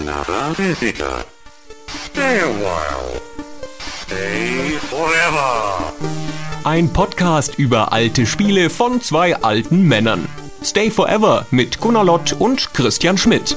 another 0.00 0.54
visitor. 0.54 1.24
Stay 1.86 2.40
a 2.40 2.48
while. 2.48 3.20
Stay 4.02 4.78
forever. 4.90 5.92
Ein 6.64 6.92
Podcast 6.92 7.58
über 7.58 7.92
alte 7.92 8.26
Spiele 8.26 8.70
von 8.70 9.00
zwei 9.00 9.36
alten 9.36 9.82
Männern. 9.82 10.28
Stay 10.62 10.90
Forever 10.90 11.46
mit 11.50 11.80
Gunnar 11.80 12.04
Lott 12.04 12.34
und 12.38 12.74
Christian 12.74 13.16
Schmidt. 13.16 13.56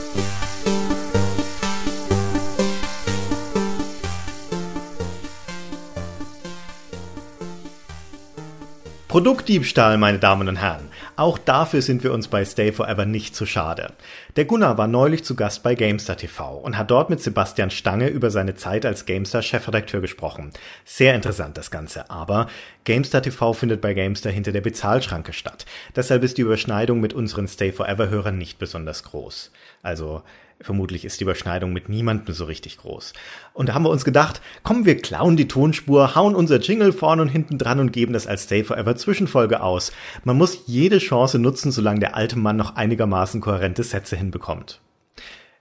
Produktdiebstahl, 9.09 9.97
meine 9.97 10.19
Damen 10.19 10.47
und 10.47 10.57
Herren. 10.57 10.87
Auch 11.15 11.39
dafür 11.39 11.81
sind 11.81 12.03
wir 12.03 12.13
uns 12.13 12.27
bei 12.27 12.45
Stay 12.45 12.71
Forever 12.71 13.05
nicht 13.05 13.35
zu 13.35 13.47
schade. 13.47 13.93
Der 14.39 14.45
Gunnar 14.45 14.77
war 14.77 14.87
neulich 14.87 15.25
zu 15.25 15.35
Gast 15.35 15.63
bei 15.63 15.75
GameStar 15.75 16.15
TV 16.15 16.59
und 16.59 16.77
hat 16.77 16.89
dort 16.91 17.09
mit 17.09 17.19
Sebastian 17.19 17.71
Stange 17.71 18.07
über 18.07 18.31
seine 18.31 18.55
Zeit 18.55 18.85
als 18.85 19.05
GameStar 19.05 19.41
Chefredakteur 19.41 19.99
gesprochen. 19.99 20.51
Sehr 20.85 21.13
interessant 21.13 21.57
das 21.57 21.71
Ganze, 21.71 22.09
aber 22.09 22.47
GameStar 22.85 23.21
TV 23.21 23.51
findet 23.51 23.81
bei 23.81 23.93
GameStar 23.93 24.31
hinter 24.31 24.53
der 24.53 24.61
Bezahlschranke 24.61 25.33
statt. 25.33 25.65
Deshalb 25.93 26.23
ist 26.23 26.37
die 26.37 26.43
Überschneidung 26.43 27.01
mit 27.01 27.11
unseren 27.11 27.49
Stay 27.49 27.73
Forever 27.73 28.07
Hörern 28.07 28.37
nicht 28.37 28.59
besonders 28.59 29.03
groß. 29.03 29.51
Also 29.83 30.23
Vermutlich 30.61 31.05
ist 31.05 31.21
die 31.21 31.23
Überschneidung 31.23 31.71
mit 31.71 31.87
niemandem 31.87 32.35
so 32.35 32.43
richtig 32.43 32.77
groß. 32.79 33.13
Und 33.53 33.69
da 33.69 33.73
haben 33.73 33.83
wir 33.83 33.91
uns 33.91 34.03
gedacht, 34.03 34.41
komm, 34.61 34.85
wir 34.85 34.97
klauen 34.97 35.37
die 35.37 35.47
Tonspur, 35.47 36.15
hauen 36.15 36.35
unser 36.35 36.59
Jingle 36.59 36.91
vorne 36.91 37.21
und 37.21 37.29
hinten 37.29 37.57
dran 37.57 37.79
und 37.79 37.93
geben 37.93 38.11
das 38.11 38.27
als 38.27 38.43
Stay 38.43 38.65
Forever 38.65 38.97
Zwischenfolge 38.97 39.61
aus. 39.61 39.93
Man 40.25 40.37
muss 40.37 40.63
jede 40.65 40.97
Chance 40.97 41.39
nutzen, 41.39 41.71
solange 41.71 42.01
der 42.01 42.17
alte 42.17 42.37
Mann 42.37 42.57
noch 42.57 42.75
einigermaßen 42.75 43.39
kohärente 43.39 43.83
Sätze 43.83 44.17
hinbekommt. 44.29 44.79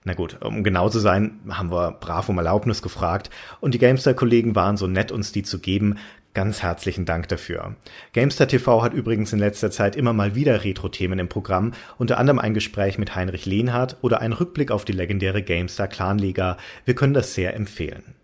Na 0.05 0.13
gut, 0.13 0.37
um 0.43 0.63
genau 0.63 0.89
zu 0.89 0.99
sein, 0.99 1.39
haben 1.49 1.71
wir 1.71 1.91
brav 1.91 2.29
um 2.29 2.37
Erlaubnis 2.37 2.81
gefragt 2.81 3.29
und 3.59 3.73
die 3.73 3.79
Gamestar-Kollegen 3.79 4.55
waren 4.55 4.77
so 4.77 4.87
nett, 4.87 5.11
uns 5.11 5.33
die 5.33 5.43
zu 5.43 5.59
geben. 5.59 5.97
Ganz 6.33 6.61
herzlichen 6.61 7.05
Dank 7.05 7.27
dafür. 7.27 7.75
Gamestar 8.13 8.47
TV 8.47 8.81
hat 8.81 8.93
übrigens 8.93 9.33
in 9.33 9.39
letzter 9.39 9.71
Zeit 9.71 9.95
immer 9.95 10.13
mal 10.13 10.35
wieder 10.35 10.63
Retro-Themen 10.63 11.19
im 11.19 11.27
Programm, 11.27 11.73
unter 11.97 12.17
anderem 12.17 12.39
ein 12.39 12.53
Gespräch 12.53 12.97
mit 12.97 13.15
Heinrich 13.15 13.45
Lehnhardt 13.45 13.97
oder 14.01 14.21
ein 14.21 14.31
Rückblick 14.31 14.71
auf 14.71 14.85
die 14.85 14.93
legendäre 14.93 15.41
Gamestar 15.41 15.87
Clanliga. 15.87 16.57
Wir 16.85 16.95
können 16.95 17.13
das 17.15 17.33
sehr 17.33 17.55
empfehlen. 17.55 18.15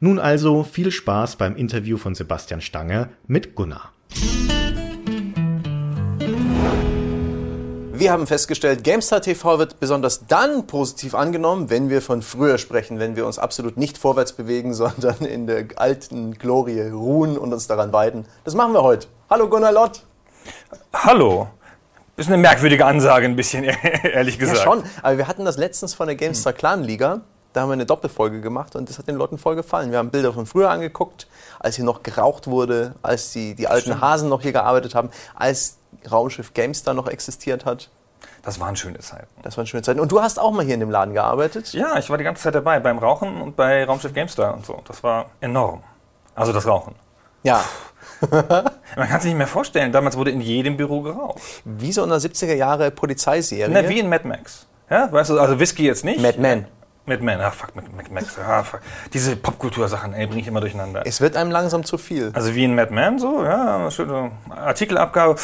Nun 0.00 0.18
also 0.18 0.64
viel 0.64 0.90
Spaß 0.90 1.36
beim 1.36 1.54
Interview 1.54 1.96
von 1.96 2.14
Sebastian 2.14 2.60
Stange 2.60 3.10
mit 3.26 3.54
Gunnar. 3.54 3.92
Wir 7.96 8.10
haben 8.10 8.26
festgestellt, 8.26 8.82
GameStar 8.82 9.22
TV 9.22 9.60
wird 9.60 9.78
besonders 9.78 10.26
dann 10.26 10.66
positiv 10.66 11.14
angenommen, 11.14 11.70
wenn 11.70 11.90
wir 11.90 12.02
von 12.02 12.22
früher 12.22 12.58
sprechen, 12.58 12.98
wenn 12.98 13.14
wir 13.14 13.24
uns 13.24 13.38
absolut 13.38 13.76
nicht 13.76 13.98
vorwärts 13.98 14.32
bewegen, 14.32 14.74
sondern 14.74 15.18
in 15.24 15.46
der 15.46 15.66
alten 15.76 16.34
Glorie 16.34 16.88
ruhen 16.88 17.38
und 17.38 17.52
uns 17.52 17.68
daran 17.68 17.92
weiden. 17.92 18.26
Das 18.42 18.56
machen 18.56 18.72
wir 18.72 18.82
heute. 18.82 19.06
Hallo 19.30 19.48
Gunnar 19.48 19.70
Lott. 19.70 20.02
Hallo. 20.92 21.46
Ist 22.16 22.26
eine 22.26 22.36
merkwürdige 22.36 22.84
Ansage, 22.84 23.26
ein 23.26 23.36
bisschen, 23.36 23.62
ehrlich 24.02 24.40
gesagt. 24.40 24.58
Ja, 24.58 24.64
schon. 24.64 24.82
Aber 25.00 25.16
wir 25.16 25.28
hatten 25.28 25.44
das 25.44 25.56
letztens 25.56 25.94
von 25.94 26.08
der 26.08 26.16
GameStar 26.16 26.52
Clan 26.52 26.82
Liga. 26.82 27.20
Da 27.52 27.60
haben 27.60 27.68
wir 27.68 27.74
eine 27.74 27.86
Doppelfolge 27.86 28.40
gemacht 28.40 28.74
und 28.74 28.88
das 28.88 28.98
hat 28.98 29.06
den 29.06 29.14
Leuten 29.14 29.38
voll 29.38 29.54
gefallen. 29.54 29.92
Wir 29.92 29.98
haben 29.98 30.10
Bilder 30.10 30.32
von 30.32 30.46
früher 30.46 30.70
angeguckt, 30.70 31.28
als 31.60 31.76
hier 31.76 31.84
noch 31.84 32.02
geraucht 32.02 32.48
wurde, 32.48 32.96
als 33.02 33.30
die, 33.30 33.54
die 33.54 33.68
alten. 33.68 34.00
Hasen 34.00 34.28
noch 34.28 34.42
hier 34.42 34.50
gearbeitet 34.50 34.96
haben, 34.96 35.10
als 35.36 35.76
Raumschiff 36.10 36.54
GameStar 36.54 36.94
noch 36.94 37.08
existiert 37.08 37.64
hat. 37.64 37.90
Das 38.42 38.60
waren 38.60 38.76
schöne 38.76 38.98
Zeiten. 38.98 39.26
Das 39.42 39.56
waren 39.56 39.66
schöne 39.66 39.82
Zeiten. 39.82 40.00
Und 40.00 40.12
du 40.12 40.20
hast 40.20 40.38
auch 40.38 40.52
mal 40.52 40.64
hier 40.64 40.74
in 40.74 40.80
dem 40.80 40.90
Laden 40.90 41.14
gearbeitet? 41.14 41.72
Ja, 41.72 41.98
ich 41.98 42.10
war 42.10 42.18
die 42.18 42.24
ganze 42.24 42.42
Zeit 42.42 42.54
dabei, 42.54 42.78
beim 42.78 42.98
Rauchen 42.98 43.40
und 43.40 43.56
bei 43.56 43.84
Raumschiff 43.84 44.12
GameStar 44.12 44.54
und 44.54 44.66
so. 44.66 44.82
Das 44.86 45.02
war 45.02 45.26
enorm. 45.40 45.82
Also 46.34 46.52
das 46.52 46.66
Rauchen. 46.66 46.94
Ja. 47.42 47.64
Man 48.30 49.08
kann 49.08 49.20
sich 49.20 49.30
nicht 49.30 49.38
mehr 49.38 49.46
vorstellen, 49.46 49.92
damals 49.92 50.16
wurde 50.16 50.30
in 50.30 50.40
jedem 50.40 50.76
Büro 50.76 51.02
geraucht. 51.02 51.40
Wie 51.64 51.92
so 51.92 52.02
in 52.04 52.10
einer 52.10 52.20
70er 52.20 52.54
Jahre 52.54 52.90
Polizeiserie. 52.90 53.68
Na, 53.68 53.88
wie 53.88 53.98
in 53.98 54.08
Mad 54.08 54.26
Max. 54.26 54.66
Ja, 54.90 55.10
weißt 55.10 55.30
du, 55.30 55.40
also 55.40 55.58
Whisky 55.58 55.84
jetzt 55.84 56.04
nicht. 56.04 56.20
Mad 56.20 56.38
Men. 56.38 56.66
Mad 57.06 57.22
Men, 57.22 57.40
ach 57.40 57.52
fuck, 57.52 57.76
Mad, 57.76 57.88
Mad 57.94 58.10
Max. 58.10 58.38
Ah, 58.38 58.62
fuck. 58.62 58.80
Diese 59.12 59.36
Popkultursachen, 59.36 60.14
ey, 60.14 60.26
bringe 60.26 60.40
ich 60.40 60.48
immer 60.48 60.60
durcheinander. 60.60 61.02
Es 61.04 61.20
wird 61.20 61.36
einem 61.36 61.50
langsam 61.50 61.84
zu 61.84 61.98
viel. 61.98 62.30
Also 62.34 62.54
wie 62.54 62.64
in 62.64 62.74
Mad 62.74 62.92
Men 62.92 63.18
so, 63.18 63.44
ja, 63.44 63.90
schöne 63.90 64.32
Artikelabgabe. 64.50 65.36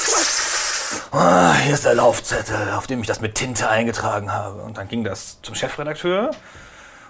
Ah, 1.13 1.55
hier 1.55 1.75
ist 1.75 1.85
der 1.85 1.95
Laufzettel, 1.95 2.73
auf 2.77 2.87
dem 2.87 3.01
ich 3.01 3.07
das 3.07 3.21
mit 3.21 3.35
Tinte 3.35 3.69
eingetragen 3.69 4.33
habe. 4.33 4.63
Und 4.63 4.79
dann 4.79 4.87
ging 4.87 5.03
das 5.03 5.43
zum 5.43 5.57
Chefredakteur. 5.57 6.31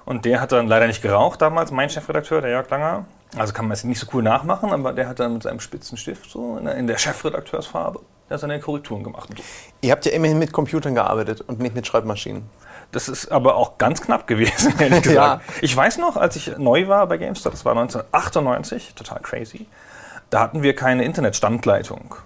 Und 0.06 0.24
der 0.24 0.40
hat 0.40 0.52
dann 0.52 0.68
leider 0.68 0.86
nicht 0.86 1.02
geraucht 1.02 1.42
damals, 1.42 1.70
mein 1.70 1.90
Chefredakteur, 1.90 2.40
der 2.40 2.50
Jörg 2.50 2.70
Langer. 2.70 3.04
Also 3.36 3.52
kann 3.52 3.66
man 3.66 3.72
es 3.72 3.84
nicht 3.84 4.00
so 4.00 4.06
cool 4.12 4.22
nachmachen, 4.22 4.72
aber 4.72 4.92
der 4.92 5.06
hat 5.06 5.20
dann 5.20 5.34
mit 5.34 5.42
seinem 5.42 5.60
spitzen 5.60 5.96
Stift 5.96 6.30
so 6.30 6.56
in 6.56 6.86
der, 6.86 6.98
Chefredakteursfarbe, 6.98 8.00
der 8.28 8.34
hat 8.34 8.40
seine 8.40 8.58
Korrekturen 8.58 9.04
gemacht. 9.04 9.28
Ihr 9.82 9.92
habt 9.92 10.04
ja 10.04 10.12
immerhin 10.12 10.38
mit 10.38 10.52
Computern 10.52 10.94
gearbeitet 10.94 11.42
und 11.42 11.60
nicht 11.60 11.76
mit 11.76 11.86
Schreibmaschinen. 11.86 12.42
Das 12.90 13.08
ist 13.08 13.30
aber 13.30 13.54
auch 13.54 13.78
ganz 13.78 14.00
knapp 14.00 14.26
gewesen, 14.26 14.74
ehrlich 14.80 15.02
gesagt. 15.02 15.44
Ich 15.60 15.76
weiß 15.76 15.98
noch, 15.98 16.16
als 16.16 16.34
ich 16.34 16.56
neu 16.58 16.88
war 16.88 17.06
bei 17.06 17.18
GameStar, 17.18 17.52
das 17.52 17.64
war 17.64 17.72
1998, 17.72 18.94
total 18.94 19.20
crazy, 19.20 19.66
da 20.30 20.40
hatten 20.40 20.64
wir 20.64 20.74
keine 20.74 21.04
Internetstandleitung 21.04 22.16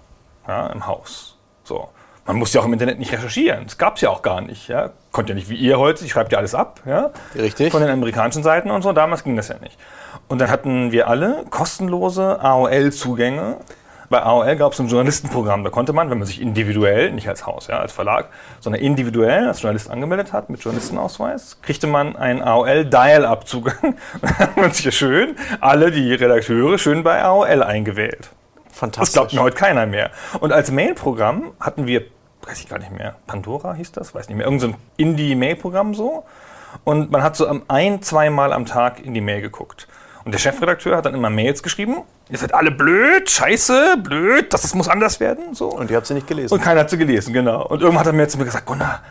ja, 0.47 0.67
im 0.67 0.87
Haus. 0.87 1.37
So. 1.65 1.89
Man 2.25 2.37
musste 2.37 2.57
ja 2.57 2.61
auch 2.61 2.65
im 2.65 2.73
Internet 2.73 2.97
nicht 2.97 3.11
recherchieren. 3.11 3.65
Das 3.65 3.77
gab 3.77 3.97
es 3.97 4.01
ja 4.01 4.09
auch 4.09 4.23
gar 4.23 4.41
nicht. 4.41 4.67
Ja. 4.67 4.91
Konnte 5.11 5.33
ja 5.33 5.35
nicht 5.35 5.49
wie 5.49 5.55
ihr 5.55 5.77
heute, 5.77 6.05
ich 6.05 6.11
schreibe 6.11 6.31
ja 6.31 6.39
alles 6.39 6.55
ab. 6.55 6.81
Ja. 6.85 7.11
Richtig. 7.35 7.71
Von 7.71 7.81
den 7.81 7.91
amerikanischen 7.91 8.41
Seiten 8.41 8.71
und 8.71 8.81
so. 8.81 8.93
Damals 8.93 9.23
ging 9.23 9.35
das 9.35 9.49
ja 9.49 9.57
nicht. 9.59 9.77
Und 10.27 10.39
dann 10.39 10.49
hatten 10.49 10.91
wir 10.91 11.07
alle 11.07 11.45
kostenlose 11.51 12.39
AOL-Zugänge. 12.41 13.57
Bei 14.09 14.23
AOL 14.23 14.55
gab 14.55 14.73
es 14.73 14.79
ein 14.79 14.87
Journalistenprogramm. 14.87 15.63
Da 15.63 15.69
konnte 15.69 15.93
man, 15.93 16.09
wenn 16.09 16.17
man 16.17 16.27
sich 16.27 16.41
individuell, 16.41 17.11
nicht 17.11 17.27
als 17.27 17.45
Haus, 17.45 17.67
ja, 17.67 17.79
als 17.79 17.91
Verlag, 17.91 18.29
sondern 18.59 18.81
individuell 18.81 19.47
als 19.47 19.61
Journalist 19.61 19.89
angemeldet 19.89 20.33
hat 20.33 20.49
mit 20.49 20.63
Journalistenausweis, 20.63 21.61
kriegte 21.61 21.87
man 21.87 22.15
einen 22.15 22.41
AOL-Dial-Up-Zugang. 22.41 23.95
Dann 24.21 24.39
hat 24.39 24.57
man 24.57 24.71
sich 24.71 24.85
ja 24.85 24.91
schön 24.91 25.35
alle 25.59 25.91
die 25.91 26.13
Redakteure 26.13 26.77
schön 26.77 27.03
bei 27.03 27.23
AOL 27.23 27.61
eingewählt. 27.63 28.29
Das 28.75 28.79
Fantastisch. 28.81 29.13
glaubt 29.13 29.33
mir 29.33 29.41
heute 29.41 29.55
keiner 29.55 29.85
mehr. 29.85 30.11
Und 30.41 30.51
als 30.51 30.69
Mail-Programm 30.69 31.53
hatten 31.61 31.87
wir, 31.87 32.03
weiß 32.41 32.59
ich 32.59 32.67
gar 32.67 32.77
nicht 32.77 32.91
mehr, 32.91 33.15
Pandora 33.25 33.73
hieß 33.73 33.93
das, 33.93 34.13
weiß 34.13 34.27
nicht 34.27 34.35
mehr, 34.35 34.45
irgendein 34.45 34.71
so 34.71 34.77
Indie-Mail-Programm 34.97 35.95
so. 35.95 36.25
Und 36.83 37.09
man 37.09 37.23
hat 37.23 37.37
so 37.37 37.61
ein, 37.69 38.01
zweimal 38.01 38.51
am 38.51 38.65
Tag 38.65 38.99
in 38.99 39.13
die 39.13 39.21
Mail 39.21 39.39
geguckt. 39.39 39.87
Und 40.25 40.33
der 40.33 40.39
Chefredakteur 40.39 40.97
hat 40.97 41.05
dann 41.05 41.13
immer 41.13 41.29
Mails 41.29 41.63
geschrieben. 41.63 42.03
Ihr 42.29 42.37
seid 42.37 42.53
alle 42.53 42.71
blöd, 42.71 43.29
scheiße, 43.29 43.95
blöd, 44.03 44.51
das, 44.51 44.63
das 44.63 44.75
muss 44.75 44.89
anders 44.89 45.21
werden. 45.21 45.55
So. 45.55 45.69
und 45.69 45.89
ihr 45.89 45.95
habt 45.95 46.07
sie 46.07 46.13
nicht 46.13 46.27
gelesen. 46.27 46.53
Und 46.53 46.61
keiner 46.61 46.81
hat 46.81 46.89
sie 46.89 46.97
gelesen, 46.97 47.31
genau. 47.31 47.65
Und 47.65 47.81
irgendwann 47.81 48.01
hat 48.01 48.07
er 48.07 48.13
mir 48.13 48.27
zu 48.27 48.37
mir 48.37 48.43
gesagt, 48.43 48.65
Gunnar, 48.65 49.03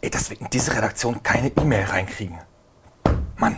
ey, 0.00 0.10
dass 0.10 0.30
wir 0.30 0.40
in 0.40 0.46
diese 0.52 0.76
Redaktion 0.76 1.24
keine 1.24 1.48
E-Mail 1.48 1.86
reinkriegen. 1.86 2.38
Mann. 3.36 3.56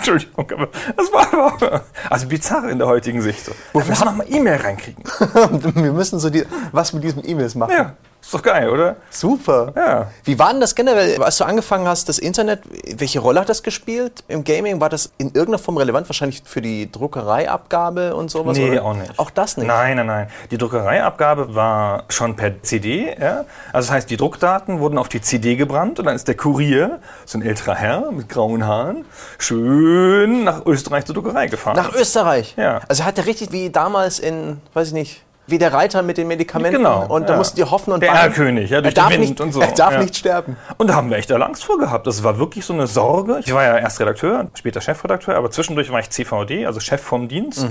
Entschuldigung, 0.00 0.50
aber 0.50 0.68
das 0.96 1.12
war 1.12 1.34
aber 1.34 1.84
also 2.08 2.26
bizarr 2.26 2.70
in 2.70 2.78
der 2.78 2.86
heutigen 2.86 3.20
Sicht. 3.20 3.44
So. 3.44 3.52
Wir 3.72 3.84
müssen 3.84 4.04
noch 4.06 4.16
mal 4.16 4.26
E-Mail 4.28 4.56
reinkriegen. 4.56 5.04
wir 5.74 5.92
müssen 5.92 6.18
so 6.18 6.30
die, 6.30 6.44
was 6.72 6.94
mit 6.94 7.04
diesen 7.04 7.26
E-Mails 7.26 7.54
machen. 7.54 7.72
Ja, 7.72 7.96
ist 8.20 8.34
doch 8.34 8.42
geil, 8.42 8.68
oder? 8.68 8.96
Super. 9.10 9.72
Ja. 9.74 10.10
Wie 10.24 10.38
war 10.38 10.50
denn 10.50 10.60
das 10.60 10.74
generell, 10.74 11.22
als 11.22 11.38
du 11.38 11.44
angefangen 11.44 11.88
hast, 11.88 12.08
das 12.08 12.18
Internet, 12.18 12.60
welche 12.96 13.18
Rolle 13.18 13.40
hat 13.40 13.48
das 13.48 13.62
gespielt 13.62 14.22
im 14.28 14.44
Gaming? 14.44 14.80
War 14.80 14.88
das 14.88 15.10
in 15.18 15.28
irgendeiner 15.28 15.58
Form 15.58 15.78
relevant? 15.78 16.08
Wahrscheinlich 16.08 16.42
für 16.44 16.60
die 16.60 16.90
Druckereiabgabe 16.90 18.14
und 18.14 18.30
sowas? 18.30 18.56
Nee, 18.56 18.72
oder? 18.72 18.84
auch 18.84 18.94
nicht. 18.94 19.18
Auch 19.18 19.30
das 19.30 19.56
nicht? 19.56 19.66
Nein, 19.66 19.96
nein, 19.96 20.06
nein. 20.06 20.28
Die 20.50 20.58
Druckereiabgabe 20.58 21.54
war 21.54 22.04
schon 22.08 22.36
per 22.36 22.62
CD. 22.62 23.16
Ja? 23.18 23.44
Also 23.72 23.88
das 23.88 23.90
heißt, 23.90 24.10
die 24.10 24.16
Druckdaten 24.16 24.80
wurden 24.80 24.98
auf 24.98 25.08
die 25.08 25.20
CD 25.20 25.56
gebrannt 25.56 25.98
und 25.98 26.04
dann 26.04 26.14
ist 26.14 26.28
der 26.28 26.36
Kurier, 26.36 27.00
so 27.24 27.38
ein 27.38 27.42
älterer 27.42 27.74
Herr 27.74 28.12
mit 28.12 28.28
grauen 28.28 28.66
Haaren, 28.66 29.04
schön 29.38 30.44
nach 30.44 30.66
Österreich 30.66 31.06
zur 31.06 31.14
Druckerei 31.14 31.46
gefahren. 31.46 31.76
Nach 31.76 31.92
Österreich? 31.94 32.54
Ja. 32.56 32.80
Also 32.88 33.04
hat 33.04 33.18
er 33.18 33.26
richtig 33.26 33.52
wie 33.52 33.70
damals 33.70 34.18
in, 34.18 34.60
weiß 34.74 34.88
ich 34.88 34.94
nicht, 34.94 35.22
wie 35.50 35.58
der 35.58 35.72
Reiter 35.72 36.02
mit 36.02 36.18
den 36.18 36.28
Medikamenten. 36.28 36.78
Genau, 36.78 37.06
Und 37.06 37.28
da 37.28 37.32
ja. 37.32 37.38
mussten 37.38 37.56
die 37.56 37.64
hoffen 37.64 37.92
und 37.92 38.02
Der. 38.02 38.10
Erlkönig, 38.10 38.70
ja, 38.70 38.78
er 38.78 38.82
durch 38.82 38.94
darf, 38.94 39.08
den 39.08 39.20
Wind 39.20 39.30
nicht, 39.30 39.40
und 39.40 39.52
so. 39.52 39.60
er 39.60 39.72
darf 39.72 39.92
ja. 39.94 40.00
nicht 40.00 40.16
sterben. 40.16 40.56
Und 40.78 40.88
da 40.88 40.94
haben 40.94 41.10
wir 41.10 41.16
echt 41.16 41.30
alle 41.32 41.44
Angst 41.44 41.64
vor 41.64 41.78
gehabt. 41.78 42.06
Das 42.06 42.22
war 42.22 42.38
wirklich 42.38 42.64
so 42.64 42.72
eine 42.72 42.86
Sorge. 42.86 43.40
Ich 43.44 43.52
war 43.52 43.64
ja 43.64 43.78
erst 43.78 44.00
Redakteur, 44.00 44.48
später 44.54 44.80
Chefredakteur, 44.80 45.36
aber 45.36 45.50
zwischendurch 45.50 45.90
war 45.90 46.00
ich 46.00 46.10
CVD, 46.10 46.66
also 46.66 46.80
Chef 46.80 47.00
vom 47.02 47.28
Dienst. 47.28 47.66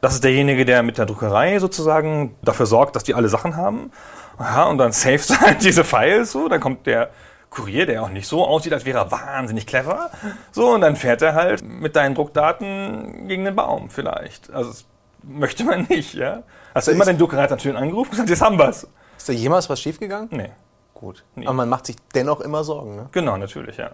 Das 0.00 0.14
ist 0.14 0.24
derjenige, 0.24 0.64
der 0.64 0.82
mit 0.82 0.98
der 0.98 1.06
Druckerei 1.06 1.58
sozusagen 1.58 2.34
dafür 2.42 2.66
sorgt, 2.66 2.96
dass 2.96 3.04
die 3.04 3.14
alle 3.14 3.28
Sachen 3.28 3.56
haben. 3.56 3.90
Ja, 4.38 4.64
und 4.64 4.78
dann 4.78 4.92
saved 4.92 5.40
halt 5.40 5.62
diese 5.62 5.84
Files 5.84 6.32
so. 6.32 6.48
Dann 6.48 6.60
kommt 6.60 6.86
der 6.86 7.10
Kurier, 7.50 7.86
der 7.86 8.02
auch 8.02 8.08
nicht 8.08 8.26
so 8.26 8.46
aussieht, 8.46 8.72
als 8.72 8.84
wäre 8.84 8.98
er 8.98 9.10
wahnsinnig 9.10 9.66
clever. 9.66 10.10
So, 10.52 10.70
und 10.70 10.80
dann 10.80 10.96
fährt 10.96 11.22
er 11.22 11.34
halt 11.34 11.62
mit 11.62 11.96
deinen 11.96 12.14
Druckdaten 12.14 13.28
gegen 13.28 13.44
den 13.44 13.54
Baum 13.54 13.90
vielleicht. 13.90 14.52
Also 14.52 14.70
das 14.70 14.84
möchte 15.22 15.64
man 15.64 15.82
nicht, 15.88 16.14
ja. 16.14 16.42
Hast 16.74 16.88
du 16.88 16.92
immer 16.92 17.04
den 17.04 17.18
Druckerei 17.18 17.46
natürlich 17.46 17.76
angerufen 17.76 18.08
und 18.08 18.12
gesagt, 18.12 18.30
jetzt 18.30 18.42
haben 18.42 18.58
wir's. 18.58 18.86
Ist 19.16 19.28
da 19.28 19.32
jemals 19.32 19.68
was 19.68 19.80
schiefgegangen? 19.80 20.28
Nee. 20.30 20.50
gut. 20.94 21.24
Aber 21.36 21.52
man 21.52 21.68
macht 21.68 21.86
sich 21.86 21.96
dennoch 22.14 22.40
immer 22.40 22.64
Sorgen, 22.64 22.96
ne? 22.96 23.08
Genau, 23.12 23.36
natürlich, 23.36 23.76
ja. 23.76 23.90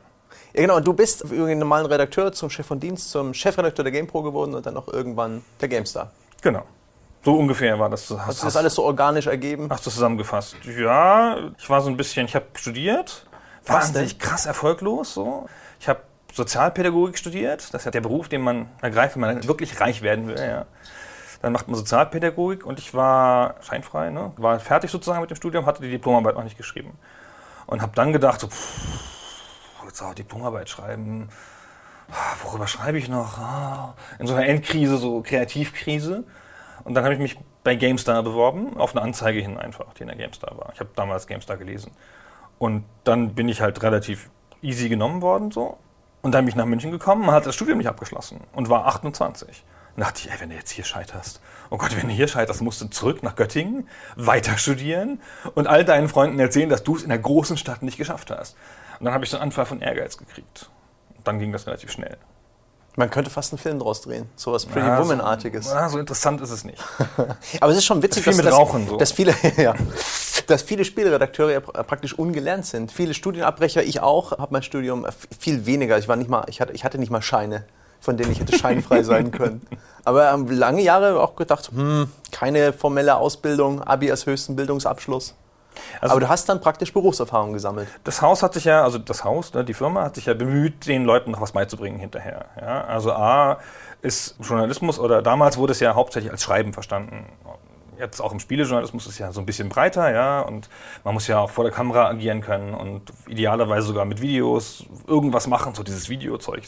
Ja, 0.54 0.62
genau. 0.62 0.76
Und 0.76 0.86
du 0.86 0.92
bist 0.92 1.22
über 1.24 1.46
den 1.46 1.58
normalen 1.58 1.86
Redakteur 1.86 2.32
zum 2.32 2.50
Chef 2.50 2.66
von 2.66 2.80
Dienst, 2.80 3.10
zum 3.10 3.34
Chefredakteur 3.34 3.82
der 3.82 3.92
GamePro 3.92 4.22
geworden 4.22 4.54
und 4.54 4.64
dann 4.66 4.76
auch 4.76 4.88
irgendwann 4.88 5.42
der 5.60 5.68
GameStar. 5.68 6.10
Genau. 6.42 6.62
So 7.24 7.36
ungefähr 7.36 7.78
war 7.78 7.90
das. 7.90 8.10
Hast 8.10 8.42
du 8.42 8.46
das 8.46 8.56
alles 8.56 8.74
so 8.74 8.84
organisch 8.84 9.26
ergeben? 9.26 9.68
Hast 9.70 9.84
du 9.86 9.90
zusammengefasst? 9.90 10.56
Ja, 10.78 11.36
ich 11.58 11.68
war 11.68 11.80
so 11.80 11.90
ein 11.90 11.96
bisschen, 11.96 12.26
ich 12.26 12.34
habe 12.34 12.46
studiert, 12.54 13.26
Was 13.66 13.88
wahnsinnig 13.88 14.18
krass 14.18 14.46
erfolglos 14.46 15.14
so. 15.14 15.46
Ich 15.80 15.88
habe 15.88 16.00
Sozialpädagogik 16.32 17.18
studiert, 17.18 17.74
das 17.74 17.82
ist 17.82 17.84
ja 17.86 17.90
der 17.90 18.00
Beruf, 18.00 18.28
den 18.28 18.42
man 18.42 18.68
ergreift, 18.80 19.16
wenn 19.16 19.22
man 19.22 19.48
wirklich 19.48 19.80
reich 19.80 20.02
werden 20.02 20.28
will. 20.28 20.38
Ja. 20.38 20.66
Dann 21.42 21.52
macht 21.52 21.68
man 21.68 21.76
Sozialpädagogik 21.76 22.66
und 22.66 22.78
ich 22.78 22.94
war 22.94 23.54
scheinfrei, 23.60 24.10
ne? 24.10 24.32
war 24.36 24.58
fertig 24.58 24.90
sozusagen 24.90 25.20
mit 25.20 25.30
dem 25.30 25.36
Studium, 25.36 25.66
hatte 25.66 25.82
die 25.82 25.90
Diplomarbeit 25.90 26.34
noch 26.34 26.44
nicht 26.44 26.56
geschrieben. 26.56 26.98
Und 27.66 27.80
habe 27.82 27.92
dann 27.94 28.12
gedacht, 28.12 28.40
so, 28.40 28.48
pff, 28.48 29.84
jetzt 29.86 30.02
auch 30.02 30.14
Diplomarbeit 30.14 30.68
schreiben, 30.68 31.28
Ah, 32.10 32.36
worüber 32.42 32.66
schreibe 32.66 32.98
ich 32.98 33.08
noch? 33.08 33.38
Ah, 33.38 33.94
In 34.18 34.26
so 34.26 34.34
einer 34.34 34.46
Endkrise, 34.46 34.96
so 34.96 35.20
Kreativkrise. 35.22 36.24
Und 36.84 36.94
dann 36.94 37.04
habe 37.04 37.14
ich 37.14 37.20
mich 37.20 37.38
bei 37.64 37.74
GameStar 37.74 38.22
beworben, 38.22 38.78
auf 38.78 38.96
eine 38.96 39.02
Anzeige 39.02 39.40
hin 39.40 39.58
einfach, 39.58 39.92
die 39.94 40.02
in 40.02 40.08
der 40.08 40.16
GameStar 40.16 40.56
war. 40.56 40.70
Ich 40.72 40.80
habe 40.80 40.90
damals 40.94 41.26
GameStar 41.26 41.58
gelesen. 41.58 41.92
Und 42.58 42.84
dann 43.04 43.34
bin 43.34 43.48
ich 43.48 43.60
halt 43.60 43.82
relativ 43.82 44.30
easy 44.62 44.88
genommen 44.88 45.20
worden 45.20 45.50
so. 45.50 45.76
Und 46.22 46.32
dann 46.32 46.44
bin 46.44 46.48
ich 46.48 46.56
nach 46.56 46.64
München 46.64 46.90
gekommen 46.90 47.28
und 47.28 47.34
hatte 47.34 47.46
das 47.46 47.54
Studium 47.54 47.78
nicht 47.78 47.88
abgeschlossen 47.88 48.40
und 48.52 48.70
war 48.70 48.86
28. 48.86 49.64
Und 49.98 50.04
dachte 50.04 50.20
ich, 50.24 50.30
ey, 50.30 50.38
wenn 50.38 50.50
du 50.50 50.54
jetzt 50.54 50.70
hier 50.70 50.84
scheiterst, 50.84 51.40
oh 51.70 51.76
Gott, 51.76 51.96
wenn 51.96 52.06
du 52.06 52.14
hier 52.14 52.28
scheiterst, 52.28 52.62
musst 52.62 52.80
du 52.80 52.86
zurück 52.86 53.24
nach 53.24 53.34
Göttingen, 53.34 53.88
weiter 54.14 54.56
studieren 54.56 55.20
und 55.56 55.66
all 55.66 55.84
deinen 55.84 56.08
Freunden 56.08 56.38
erzählen, 56.38 56.68
dass 56.68 56.84
du 56.84 56.94
es 56.94 57.02
in 57.02 57.08
der 57.08 57.18
großen 57.18 57.56
Stadt 57.56 57.82
nicht 57.82 57.98
geschafft 57.98 58.30
hast. 58.30 58.54
Und 59.00 59.06
dann 59.06 59.12
habe 59.12 59.24
ich 59.24 59.30
so 59.30 59.38
einen 59.38 59.42
Anfall 59.46 59.66
von 59.66 59.80
Ehrgeiz 59.80 60.16
gekriegt. 60.16 60.70
Und 61.16 61.26
dann 61.26 61.40
ging 61.40 61.50
das 61.50 61.66
relativ 61.66 61.90
schnell. 61.90 62.16
Man 62.94 63.10
könnte 63.10 63.28
fast 63.28 63.52
einen 63.52 63.58
Film 63.58 63.80
draus 63.80 64.00
drehen. 64.00 64.28
So 64.36 64.52
was 64.52 64.66
Pretty 64.66 64.86
Ja, 64.86 65.00
Woman-artiges. 65.00 65.66
So, 65.68 65.74
ja, 65.74 65.88
so 65.88 65.98
interessant 65.98 66.40
ist 66.42 66.50
es 66.50 66.62
nicht. 66.62 66.80
Aber 67.60 67.72
es 67.72 67.78
ist 67.78 67.84
schon 67.84 68.00
witzig, 68.00 68.24
Das 68.24 68.36
dass, 68.36 68.52
Rauchen 68.54 68.86
so. 68.86 68.98
dass, 68.98 69.10
viele, 69.10 69.34
ja, 69.56 69.74
dass 70.46 70.62
viele 70.62 70.84
Spieleredakteure 70.84 71.50
ja 71.52 71.58
pra- 71.58 71.82
praktisch 71.82 72.14
ungelernt 72.16 72.66
sind. 72.66 72.92
Viele 72.92 73.14
Studienabbrecher, 73.14 73.82
ich 73.82 73.98
auch, 73.98 74.30
habe 74.38 74.52
mein 74.52 74.62
Studium 74.62 75.04
f- 75.06 75.26
viel 75.40 75.66
weniger. 75.66 75.98
Ich, 75.98 76.06
war 76.06 76.14
nicht 76.14 76.30
mal, 76.30 76.44
ich, 76.48 76.60
hatte, 76.60 76.72
ich 76.72 76.84
hatte 76.84 76.98
nicht 76.98 77.10
mal 77.10 77.20
Scheine, 77.22 77.64
von 78.00 78.16
denen 78.16 78.32
ich 78.32 78.40
hätte 78.40 78.56
scheinfrei 78.56 79.02
sein 79.02 79.30
können. 79.32 79.62
Aber 80.04 80.32
ähm, 80.32 80.48
lange 80.50 80.80
Jahre 80.82 81.20
auch 81.20 81.36
gedacht, 81.36 81.70
hm, 81.74 82.10
keine 82.32 82.72
formelle 82.72 83.16
Ausbildung, 83.16 83.82
Abi 83.82 84.10
als 84.10 84.26
höchsten 84.26 84.56
Bildungsabschluss. 84.56 85.34
Also- 86.00 86.12
Aber 86.12 86.20
du 86.20 86.28
hast 86.28 86.48
dann 86.48 86.60
praktisch 86.60 86.92
Berufserfahrung 86.92 87.52
gesammelt. 87.52 87.88
Das 88.04 88.20
Haus 88.22 88.42
hat 88.42 88.54
sich 88.54 88.64
ja, 88.64 88.82
also 88.82 88.98
das 88.98 89.22
Haus, 89.24 89.52
ne, 89.54 89.64
die 89.64 89.74
Firma 89.74 90.02
hat 90.04 90.14
sich 90.16 90.26
ja 90.26 90.34
bemüht, 90.34 90.86
den 90.86 91.04
Leuten 91.04 91.30
noch 91.30 91.40
was 91.40 91.52
beizubringen 91.52 91.98
hinterher. 92.00 92.46
Ja? 92.60 92.84
Also 92.84 93.12
A 93.12 93.58
ist 94.02 94.36
Journalismus 94.40 94.98
oder 94.98 95.22
damals 95.22 95.56
wurde 95.56 95.72
es 95.72 95.80
ja 95.80 95.94
hauptsächlich 95.94 96.32
als 96.32 96.42
Schreiben 96.42 96.72
verstanden. 96.72 97.26
Jetzt 97.98 98.20
auch 98.20 98.32
im 98.32 98.38
Spielejournalismus 98.38 99.06
ist 99.06 99.18
ja 99.18 99.32
so 99.32 99.40
ein 99.40 99.46
bisschen 99.46 99.68
breiter, 99.68 100.12
ja, 100.12 100.40
und 100.40 100.68
man 101.04 101.14
muss 101.14 101.26
ja 101.26 101.40
auch 101.40 101.50
vor 101.50 101.64
der 101.64 101.72
Kamera 101.72 102.08
agieren 102.08 102.40
können 102.40 102.74
und 102.74 103.12
idealerweise 103.26 103.88
sogar 103.88 104.04
mit 104.04 104.20
Videos 104.20 104.84
irgendwas 105.06 105.46
machen, 105.46 105.74
so 105.74 105.82
dieses 105.82 106.08
Videozeug 106.08 106.62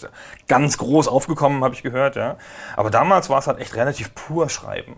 ganz 0.49 0.79
groß 0.79 1.09
aufgekommen, 1.09 1.63
habe 1.63 1.75
ich 1.75 1.83
gehört, 1.83 2.17
ja. 2.17 2.37
Aber 2.77 2.91
damals 2.91 3.31
war 3.31 3.39
es 3.39 3.47
halt 3.47 3.61
echt 3.61 3.77
relativ 3.77 4.15
pur 4.15 4.49
Schreiben. 4.49 4.97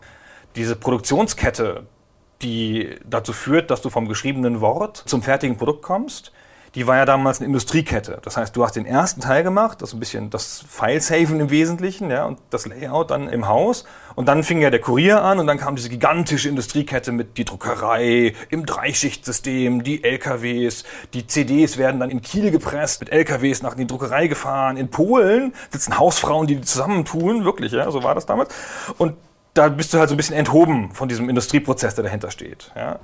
Diese 0.57 0.75
Produktionskette, 0.77 1.87
die 2.41 2.97
dazu 3.05 3.33
führt, 3.33 3.71
dass 3.71 3.83
du 3.83 3.91
vom 3.91 4.09
geschriebenen 4.09 4.61
Wort 4.61 4.97
zum 5.07 5.23
fertigen 5.23 5.57
Produkt 5.57 5.83
kommst, 5.83 6.33
die 6.75 6.87
war 6.87 6.97
ja 6.97 7.05
damals 7.05 7.39
eine 7.39 7.47
Industriekette. 7.47 8.19
Das 8.23 8.37
heißt, 8.37 8.57
du 8.57 8.65
hast 8.65 8.77
den 8.77 8.87
ersten 8.87 9.21
Teil 9.21 9.43
gemacht, 9.43 9.83
das 9.83 9.93
ein 9.93 10.01
bisschen 10.01 10.31
das 10.31 10.65
File-Saven 10.69 11.39
im 11.41 11.51
Wesentlichen, 11.51 12.11
ja, 12.11 12.25
und 12.25 12.39
das 12.51 12.67
Layout 12.67 13.11
dann 13.11 13.29
im 13.29 13.47
Haus. 13.47 13.85
Und 14.15 14.27
dann 14.29 14.43
fing 14.43 14.61
ja 14.61 14.71
der 14.71 14.81
Kurier 14.81 15.23
an 15.23 15.39
und 15.39 15.47
dann 15.47 15.59
kam 15.59 15.77
diese 15.77 15.89
gigantische 15.89 16.49
Industriekette 16.49 17.13
mit 17.13 17.37
die 17.37 17.45
Druckerei 17.45 18.35
im 18.49 18.65
Dreischichtsystem, 18.65 19.85
die 19.85 20.03
LKWs, 20.03 20.85
die 21.13 21.27
CDs 21.27 21.77
werden 21.77 22.01
dann 22.01 22.11
in 22.11 22.23
Kiel 22.23 22.51
gepresst, 22.51 23.01
mit 23.01 23.11
LKWs 23.11 23.63
nach 23.63 23.73
in 23.73 23.79
die 23.79 23.87
Druckerei 23.87 24.27
gefahren. 24.27 24.77
In 24.77 24.89
Polen 24.89 25.55
sitzen 25.71 25.99
Hausfrauen, 25.99 26.47
die 26.47 26.57
die 26.57 26.63
zusammentun, 26.63 27.45
wirklich, 27.45 27.73
ja, 27.73 27.91
so 27.91 28.03
war 28.03 28.15
das 28.15 28.27
damals. 28.27 28.55
Und 28.99 29.15
da 29.55 29.69
bist 29.69 29.93
du 29.93 29.99
halt 29.99 30.09
so 30.09 30.15
ein 30.15 30.17
bisschen 30.17 30.37
enthoben 30.37 30.93
von 30.93 31.09
diesem 31.09 31.29
Industrieprozess, 31.29 31.95
der 31.95 32.05
dahinter 32.05 32.31
steht. 32.31 32.73
Ja. 32.75 32.99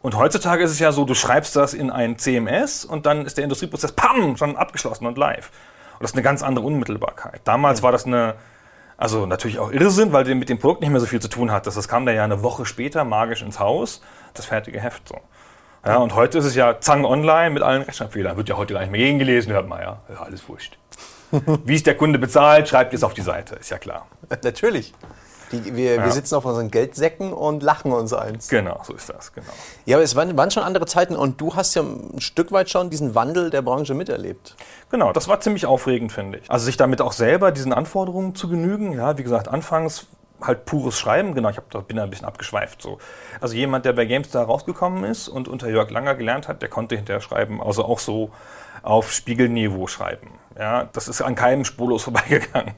Und 0.00 0.16
heutzutage 0.16 0.62
ist 0.62 0.70
es 0.70 0.78
ja 0.78 0.92
so, 0.92 1.04
du 1.04 1.14
schreibst 1.14 1.56
das 1.56 1.74
in 1.74 1.90
ein 1.90 2.18
CMS 2.18 2.84
und 2.84 3.06
dann 3.06 3.26
ist 3.26 3.36
der 3.36 3.44
Industrieprozess 3.44 3.92
pam, 3.92 4.36
schon 4.36 4.56
abgeschlossen 4.56 5.06
und 5.06 5.18
live. 5.18 5.50
Und 5.94 6.02
das 6.04 6.12
ist 6.12 6.16
eine 6.16 6.22
ganz 6.22 6.42
andere 6.42 6.64
Unmittelbarkeit. 6.64 7.40
Damals 7.44 7.82
war 7.82 7.90
das 7.90 8.06
eine, 8.06 8.34
also 8.96 9.26
natürlich 9.26 9.58
auch 9.58 9.72
Irrsinn, 9.72 10.12
weil 10.12 10.24
du 10.24 10.34
mit 10.36 10.48
dem 10.48 10.58
Produkt 10.58 10.82
nicht 10.82 10.90
mehr 10.90 11.00
so 11.00 11.06
viel 11.06 11.20
zu 11.20 11.28
tun 11.28 11.50
hattest. 11.50 11.76
Das 11.76 11.88
kam 11.88 12.06
da 12.06 12.12
ja 12.12 12.22
eine 12.22 12.44
Woche 12.44 12.64
später 12.64 13.02
magisch 13.04 13.42
ins 13.42 13.58
Haus, 13.58 14.00
das 14.34 14.46
fertige 14.46 14.80
Heft 14.80 15.08
so. 15.08 15.18
Ja, 15.84 15.96
und 15.96 16.14
heute 16.14 16.38
ist 16.38 16.44
es 16.44 16.54
ja 16.54 16.80
Zang 16.80 17.04
online 17.04 17.50
mit 17.50 17.62
allen 17.62 17.82
Rechtschreibfehlern. 17.82 18.36
Wird 18.36 18.48
ja 18.48 18.56
heute 18.56 18.74
gar 18.74 18.80
nicht 18.80 18.90
mehr 18.90 19.00
gegengelesen, 19.00 19.52
hört 19.52 19.68
man 19.68 19.80
ja. 19.80 19.98
ja 20.08 20.20
alles 20.20 20.48
wurscht. 20.48 20.76
Wie 21.30 21.74
es 21.74 21.82
der 21.82 21.96
Kunde 21.96 22.18
bezahlt, 22.18 22.68
schreibt 22.68 22.94
es 22.94 23.02
auf 23.02 23.14
die 23.14 23.22
Seite, 23.22 23.56
ist 23.56 23.70
ja 23.70 23.78
klar. 23.78 24.06
Natürlich. 24.42 24.94
Die, 25.52 25.74
wir, 25.76 25.94
Ja. 25.96 26.04
wir 26.04 26.12
sitzen 26.12 26.34
auf 26.34 26.44
unseren 26.44 26.70
Geldsäcken 26.70 27.32
und 27.32 27.62
lachen 27.62 27.92
uns 27.92 28.12
eins. 28.12 28.48
Genau, 28.48 28.80
so 28.84 28.92
ist 28.94 29.08
das, 29.08 29.32
genau. 29.32 29.46
Ja, 29.86 29.96
aber 29.96 30.04
es 30.04 30.14
waren, 30.14 30.36
waren 30.36 30.50
schon 30.50 30.62
andere 30.62 30.86
Zeiten 30.86 31.16
und 31.16 31.40
du 31.40 31.54
hast 31.54 31.74
ja 31.74 31.82
ein 31.82 32.20
Stück 32.20 32.52
weit 32.52 32.68
schon 32.70 32.90
diesen 32.90 33.14
Wandel 33.14 33.50
der 33.50 33.62
Branche 33.62 33.94
miterlebt. 33.94 34.56
Genau, 34.90 35.12
das 35.12 35.28
war 35.28 35.40
ziemlich 35.40 35.66
aufregend, 35.66 36.12
finde 36.12 36.38
ich. 36.38 36.50
Also 36.50 36.66
sich 36.66 36.76
damit 36.76 37.00
auch 37.00 37.12
selber 37.12 37.50
diesen 37.52 37.72
Anforderungen 37.72 38.34
zu 38.34 38.48
genügen. 38.48 38.92
Ja, 38.92 39.16
wie 39.18 39.22
gesagt, 39.22 39.48
anfangs 39.48 40.06
halt 40.40 40.66
pures 40.66 40.98
Schreiben. 40.98 41.34
Genau, 41.34 41.48
ich 41.48 41.56
hab, 41.56 41.68
da 41.70 41.80
bin 41.80 41.96
da 41.96 42.04
ein 42.04 42.10
bisschen 42.10 42.26
abgeschweift. 42.26 42.80
So. 42.80 42.98
Also 43.40 43.54
jemand, 43.56 43.84
der 43.84 43.92
bei 43.92 44.04
GameStar 44.04 44.44
rausgekommen 44.44 45.02
ist 45.04 45.28
und 45.28 45.48
unter 45.48 45.68
Jörg 45.68 45.90
Langer 45.90 46.14
gelernt 46.14 46.46
hat, 46.46 46.62
der 46.62 46.68
konnte 46.68 46.94
hinterher 46.94 47.20
schreiben. 47.20 47.60
Also 47.62 47.84
auch 47.84 47.98
so 47.98 48.30
auf 48.82 49.12
Spiegelniveau 49.12 49.88
schreiben. 49.88 50.30
Ja, 50.56 50.84
das 50.92 51.08
ist 51.08 51.22
an 51.22 51.34
keinem 51.34 51.64
spurlos 51.64 52.02
vorbeigegangen. 52.04 52.74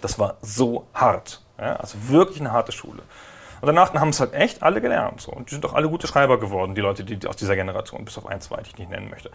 Das 0.00 0.18
war 0.18 0.38
so 0.42 0.86
hart. 0.92 1.40
Ja, 1.58 1.76
also 1.76 2.08
wirklich 2.08 2.40
eine 2.40 2.52
harte 2.52 2.72
Schule. 2.72 3.02
Und 3.60 3.68
danach 3.68 3.94
haben 3.94 4.10
es 4.10 4.20
halt 4.20 4.34
echt 4.34 4.62
alle 4.62 4.80
gelernt. 4.80 5.20
So. 5.20 5.32
Und 5.32 5.50
die 5.50 5.54
sind 5.54 5.64
auch 5.64 5.72
alle 5.72 5.88
gute 5.88 6.06
Schreiber 6.06 6.38
geworden, 6.38 6.74
die 6.74 6.80
Leute, 6.80 7.04
die, 7.04 7.26
aus 7.26 7.36
dieser 7.36 7.56
Generation, 7.56 8.04
bis 8.04 8.18
auf 8.18 8.26
ein, 8.26 8.40
zwei, 8.40 8.60
die 8.62 8.70
ich 8.70 8.78
nicht 8.78 8.90
nennen 8.90 9.08
möchte. 9.08 9.30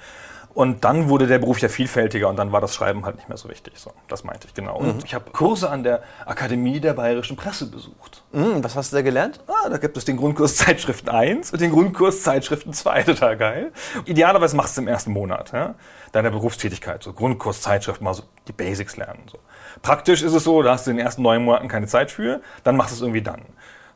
Und 0.53 0.83
dann 0.83 1.09
wurde 1.09 1.27
der 1.27 1.39
Beruf 1.39 1.59
ja 1.59 1.69
vielfältiger 1.69 2.27
und 2.27 2.35
dann 2.35 2.51
war 2.51 2.59
das 2.59 2.73
Schreiben 2.73 3.05
halt 3.05 3.17
nicht 3.17 3.29
mehr 3.29 3.37
so 3.37 3.49
wichtig. 3.49 3.73
So, 3.77 3.93
das 4.07 4.23
meinte 4.23 4.47
ich 4.47 4.53
genau. 4.53 4.77
Und 4.77 5.05
ich 5.05 5.13
habe 5.13 5.31
Kurse 5.31 5.69
an 5.69 5.83
der 5.83 6.01
Akademie 6.25 6.79
der 6.79 6.93
Bayerischen 6.93 7.37
Presse 7.37 7.67
besucht. 7.67 8.23
Hm, 8.31 8.63
was 8.63 8.75
hast 8.75 8.91
du 8.91 8.97
da 8.97 9.01
gelernt? 9.01 9.39
Ah, 9.47 9.69
da 9.69 9.77
gibt 9.77 9.95
es 9.95 10.05
den 10.05 10.17
Grundkurs 10.17 10.55
Zeitschriften 10.57 11.09
1 11.09 11.53
und 11.53 11.61
den 11.61 11.71
Grundkurs 11.71 12.23
Zeitschriften 12.23 12.73
2, 12.73 13.03
total 13.03 13.37
geil. 13.37 13.71
Idealerweise 14.05 14.55
machst 14.55 14.75
du 14.75 14.81
es 14.81 14.83
im 14.83 14.87
ersten 14.87 15.11
Monat 15.11 15.51
ja, 15.53 15.75
deiner 16.11 16.31
Berufstätigkeit. 16.31 17.03
So 17.03 17.13
Grundkurs 17.13 17.61
Zeitschrift, 17.61 18.01
mal 18.01 18.13
so 18.13 18.23
die 18.47 18.53
Basics 18.53 18.97
lernen. 18.97 19.23
So. 19.31 19.39
Praktisch 19.81 20.23
ist 20.23 20.33
es 20.33 20.43
so, 20.43 20.61
da 20.63 20.73
hast 20.73 20.87
du 20.87 20.91
in 20.91 20.97
den 20.97 21.05
ersten 21.05 21.21
neun 21.21 21.45
Monaten 21.45 21.67
keine 21.67 21.87
Zeit 21.87 22.11
für, 22.11 22.41
dann 22.63 22.75
machst 22.75 22.91
du 22.91 22.95
es 22.95 23.01
irgendwie 23.01 23.21
dann. 23.21 23.41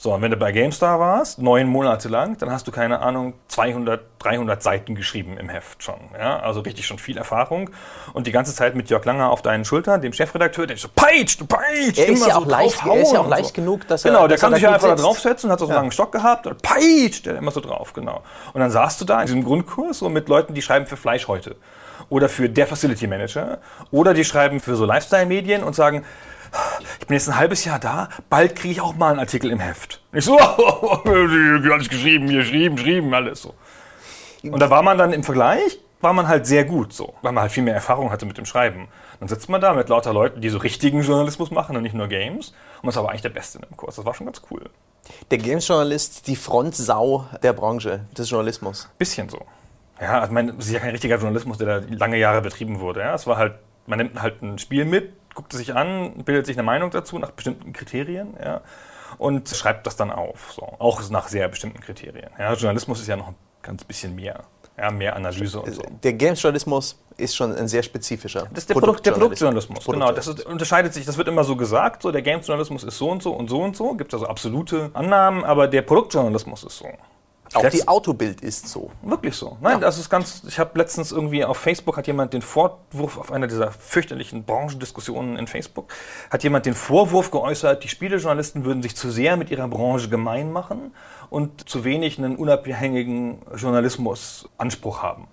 So, 0.04 0.14
und 0.14 0.22
wenn 0.22 0.32
du 0.32 0.36
bei 0.36 0.52
GameStar 0.52 1.00
warst, 1.00 1.40
neun 1.42 1.66
Monate 1.70 2.10
lang, 2.10 2.38
dann 2.38 2.52
hast 2.52 2.68
du, 2.68 2.72
keine 2.74 3.00
Ahnung, 3.00 3.36
200, 3.48 4.02
300 4.20 4.62
Seiten 4.62 4.96
geschrieben 4.96 5.38
im 5.38 5.48
Heft 5.48 5.82
schon. 5.82 5.96
Ja? 6.20 6.42
Also 6.42 6.60
richtig 6.60 6.86
schon 6.86 7.00
viel 7.00 7.18
Erfahrung. 7.18 7.70
Und 8.12 8.28
die 8.28 8.34
ganze 8.34 8.54
Zeit 8.54 8.76
mit 8.76 8.90
Jörg 8.90 9.06
Langer 9.06 9.30
auf 9.30 9.42
deinen 9.42 9.64
Schultern, 9.64 10.02
dem 10.02 10.12
Chefredakteur, 10.12 10.68
der 10.68 10.76
so 10.76 10.90
peitscht, 10.94 11.48
peitscht. 11.48 12.00
Er 12.00 12.08
ist 12.10 12.18
immer 12.18 12.28
ja 12.28 12.34
so 12.34 12.42
auch 12.42 12.46
leicht- 12.46 12.86
er 12.86 12.96
ist 13.02 13.14
ja 13.14 13.20
auch 13.22 13.24
und 13.24 13.30
leicht 13.30 13.54
genug, 13.54 13.88
dass 13.88 14.04
er- 14.04 14.12
Genau, 14.12 14.28
der 14.28 14.36
dass 14.36 14.40
er 14.40 14.42
kann 14.42 14.52
da 14.52 14.56
sich 14.58 14.64
ja 14.64 14.74
einfach 14.74 14.88
da 14.90 14.98
sitzt. 14.98 15.08
draufsetzen, 15.08 15.50
hat 15.50 15.60
so 15.60 15.68
einen 15.68 15.76
langen 15.76 15.92
Stock 15.94 16.12
gehabt, 16.12 16.48
und 16.48 16.62
peitscht 16.62 17.26
der 17.26 17.38
immer 17.38 17.52
so 17.52 17.62
drauf, 17.62 17.94
genau. 17.94 18.24
Und 18.52 18.60
dann 18.60 18.72
saßt 18.72 19.00
du 19.00 19.06
da 19.06 19.22
in 19.22 19.28
diesem 19.28 19.46
Grundkurs 19.46 20.00
so 20.00 20.10
mit 20.10 20.28
Leuten, 20.28 20.54
die 20.54 20.62
schreiben 20.62 20.86
für 20.86 20.98
Fleisch 20.98 21.30
heute. 21.30 21.56
Oder 22.10 22.28
für 22.28 22.50
der 22.50 22.68
Facility 22.68 23.08
Manager. 23.08 23.60
Oder 23.90 24.14
die 24.14 24.26
schreiben 24.26 24.60
für 24.60 24.76
so 24.76 24.84
Lifestyle-Medien 24.84 25.64
und 25.64 25.76
sagen, 25.78 26.04
ich 27.00 27.08
bin 27.08 27.16
jetzt 27.16 27.28
ein 27.30 27.38
halbes 27.38 27.66
Jahr 27.66 27.80
da, 27.80 28.10
bald 28.30 28.56
kriege 28.56 28.74
ich 28.74 28.82
auch 28.82 28.96
mal 28.96 29.12
einen 29.12 29.20
Artikel 29.20 29.52
im 29.52 29.60
Heft. 29.60 30.02
Ich 30.12 30.26
so, 30.26 30.38
alles 31.06 31.90
geschrieben, 31.90 32.28
hier 32.28 32.40
geschrieben, 32.40 32.76
geschrieben, 32.76 33.14
alles 33.14 33.42
so. 33.42 33.54
Und 34.44 34.60
da 34.60 34.70
war 34.70 34.84
man 34.84 34.98
dann 34.98 35.14
im 35.14 35.24
Vergleich, 35.24 35.80
war 36.02 36.14
man 36.14 36.28
halt 36.28 36.46
sehr 36.46 36.66
gut 36.66 36.94
so, 36.94 37.14
weil 37.22 37.32
man 37.32 37.44
halt 37.44 37.52
viel 37.52 37.64
mehr 37.64 37.74
Erfahrung 37.74 38.12
hatte 38.12 38.26
mit 38.26 38.38
dem 38.38 38.46
Schreiben. 38.46 38.90
Dann 39.20 39.30
sitzt 39.30 39.50
man 39.50 39.62
da 39.62 39.74
mit 39.74 39.88
lauter 39.88 40.14
Leuten, 40.14 40.42
die 40.42 40.50
so 40.50 40.58
richtigen 40.58 41.02
Journalismus 41.02 41.50
machen 41.50 41.78
und 41.78 41.84
nicht 41.84 41.96
nur 41.96 42.08
Games. 42.08 42.50
Und 42.50 42.84
man 42.84 42.90
ist 42.90 42.98
aber 42.98 43.10
eigentlich 43.10 43.22
der 43.22 43.30
Beste 43.30 43.60
in 43.60 43.66
dem 43.66 43.78
Kurs. 43.78 43.96
Das 43.96 44.06
war 44.06 44.14
schon 44.14 44.26
ganz 44.26 44.42
cool. 44.52 44.70
Der 45.32 45.38
Games-Journalist, 45.38 46.28
die 46.28 46.36
Frontsau 46.36 47.26
der 47.42 47.54
Branche, 47.54 48.02
des 48.18 48.30
Journalismus. 48.30 48.90
Bisschen 48.98 49.30
so. 49.30 49.40
Ja, 50.02 50.20
also 50.20 50.34
mein, 50.34 50.50
es 50.60 50.66
ist 50.66 50.74
ja 50.74 50.80
kein 50.80 50.92
richtiger 50.92 51.16
Journalismus, 51.16 51.58
der 51.58 51.80
da 51.80 51.88
lange 51.90 52.18
Jahre 52.18 52.42
betrieben 52.42 52.80
wurde. 52.82 53.00
Ja, 53.00 53.14
es 53.16 53.26
war 53.26 53.38
halt, 53.38 53.56
man 53.88 54.00
nimmt 54.00 54.22
halt 54.22 54.42
ein 54.42 54.60
Spiel 54.60 54.84
mit, 54.84 55.14
guckt 55.34 55.54
es 55.54 55.60
sich 55.60 55.76
an, 55.76 56.24
bildet 56.24 56.46
sich 56.46 56.58
eine 56.58 56.64
Meinung 56.64 56.92
dazu 56.92 57.18
nach 57.20 57.32
bestimmten 57.32 57.74
Kriterien, 57.74 58.36
ja, 58.44 58.62
und 59.18 59.48
schreibt 59.50 59.86
das 59.88 59.96
dann 59.96 60.12
auf. 60.12 60.54
So. 60.54 60.64
Auch 60.80 61.08
nach 61.10 61.28
sehr 61.28 61.48
bestimmten 61.48 61.80
Kriterien. 61.80 62.30
Ja, 62.38 62.54
Journalismus 62.54 63.00
ist 63.00 63.08
ja 63.08 63.16
noch 63.16 63.30
ein 63.30 63.36
ganz 63.62 63.84
bisschen 63.84 64.16
mehr. 64.16 64.44
Ja, 64.78 64.90
mehr 64.90 65.16
Analyse 65.16 65.60
und 65.60 65.72
so. 65.72 65.84
Der 66.02 66.14
Games-Journalismus 66.14 67.00
ist 67.18 67.36
schon 67.36 67.56
ein 67.56 67.68
sehr 67.68 67.84
spezifischer. 67.84 68.48
Das 68.50 68.64
ist 68.64 68.70
der, 68.70 68.74
Produkt, 68.74 69.06
der 69.06 69.12
Produktjournalismus. 69.12 69.86
Genau, 69.86 70.12
das 70.12 70.26
ist, 70.26 70.44
unterscheidet 70.48 70.96
sich, 70.96 71.06
das 71.06 71.16
wird 71.16 71.28
immer 71.28 71.44
so 71.44 71.56
gesagt, 71.56 72.02
so 72.02 72.12
der 72.12 72.24
Games-Journalismus 72.24 72.84
ist 72.84 72.98
so 72.98 73.12
und 73.12 73.22
so 73.22 73.34
und 73.34 73.52
so 73.52 73.62
und 73.62 73.78
so, 73.78 73.94
gibt 73.94 74.16
also 74.16 74.26
absolute 74.26 74.90
Annahmen, 74.96 75.44
aber 75.44 75.68
der 75.68 75.84
Produktjournalismus 75.84 76.64
ist 76.64 76.80
so. 76.80 76.88
Auch 77.56 77.64
Letzt- 77.64 77.74
die 77.74 77.88
Autobild 77.88 78.42
ist 78.42 78.68
so. 78.68 78.92
Wirklich 79.02 79.36
so. 79.36 79.58
Nein, 79.62 79.82
das 79.82 79.98
ist 79.98 80.10
ganz. 80.10 80.44
Ich 80.48 80.60
habe 80.60 80.78
letztens 80.78 81.12
irgendwie 81.12 81.46
auf 81.46 81.58
Facebook 81.58 81.98
hat 81.98 82.08
jemand 82.08 82.34
den 82.34 82.42
Vorwurf 82.42 83.18
auf 83.18 83.32
einer 83.32 83.48
dieser 83.48 83.72
fürchterlichen 83.72 84.44
Branchendiskussionen 84.44 85.38
in 85.38 85.48
Facebook 85.48 85.94
hat 86.30 86.44
jemand 86.44 86.66
den 86.66 86.74
Vorwurf 86.74 87.32
geäußert, 87.32 87.84
die 87.84 87.88
Spielejournalisten 87.88 88.66
würden 88.66 88.82
sich 88.82 88.96
zu 88.96 89.12
sehr 89.12 89.38
mit 89.38 89.52
ihrer 89.52 89.68
Branche 89.68 90.10
gemein 90.10 90.52
machen 90.52 90.94
und 91.30 91.70
zu 91.70 91.84
wenig 91.84 92.18
einen 92.18 92.36
unabhängigen 92.36 93.42
Journalismusanspruch 93.56 95.02
haben. 95.02 95.28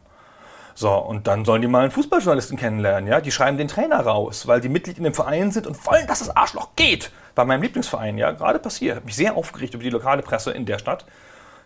So, 0.75 0.93
und 0.93 1.27
dann 1.27 1.45
sollen 1.45 1.61
die 1.61 1.69
mal 1.69 1.83
einen 1.83 1.91
Fußballjournalisten 1.91 2.57
kennenlernen, 2.57 3.09
ja? 3.09 3.21
Die 3.21 3.31
schreiben 3.31 3.59
den 3.59 3.69
Trainer 3.69 4.01
raus, 4.01 4.47
weil 4.47 4.61
die 4.61 4.69
Mitglied 4.69 4.97
in 4.97 5.05
dem 5.05 5.15
Verein 5.15 5.51
sind 5.51 5.67
und 5.67 5.85
wollen, 5.87 6.07
dass 6.07 6.21
das 6.21 6.35
Arschloch 6.35 6.71
geht. 6.77 7.11
Bei 7.35 7.45
meinem 7.45 7.63
Lieblingsverein, 7.63 8.17
ja, 8.19 8.31
gerade 8.31 8.59
passiert. 8.59 8.97
Hat 8.97 9.05
mich 9.05 9.17
sehr 9.17 9.37
aufgeregt 9.37 9.75
über 9.75 9.83
die 9.83 9.91
lokale 9.91 10.23
Presse 10.23 10.53
in 10.53 10.65
der 10.65 10.79
Stadt. 10.79 11.05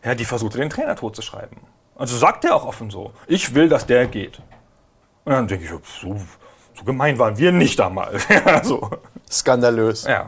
Ja, 0.05 0.15
die 0.15 0.25
versuchte 0.27 0.59
den 0.59 0.69
Trainer 0.69 0.97
totzuschreiben. 0.97 1.57
Also 1.97 2.17
sagt 2.17 2.45
er 2.45 2.57
auch 2.57 2.67
offen 2.67 2.91
so, 2.91 3.13
ich 3.27 3.55
will, 3.55 3.69
dass 3.69 3.87
der 3.87 4.07
geht. 4.07 4.39
Und 5.25 5.33
dann 5.33 5.49
denke 5.49 5.65
ich, 5.65 5.71
so, 5.71 6.17
so 6.75 6.85
gemein 6.85 7.19
waren 7.19 7.39
wir 7.39 7.53
nicht 7.53 7.79
damals. 7.79 8.29
ja, 8.29 8.63
so. 8.63 8.91
Skandalös. 9.31 10.05
ja. 10.05 10.27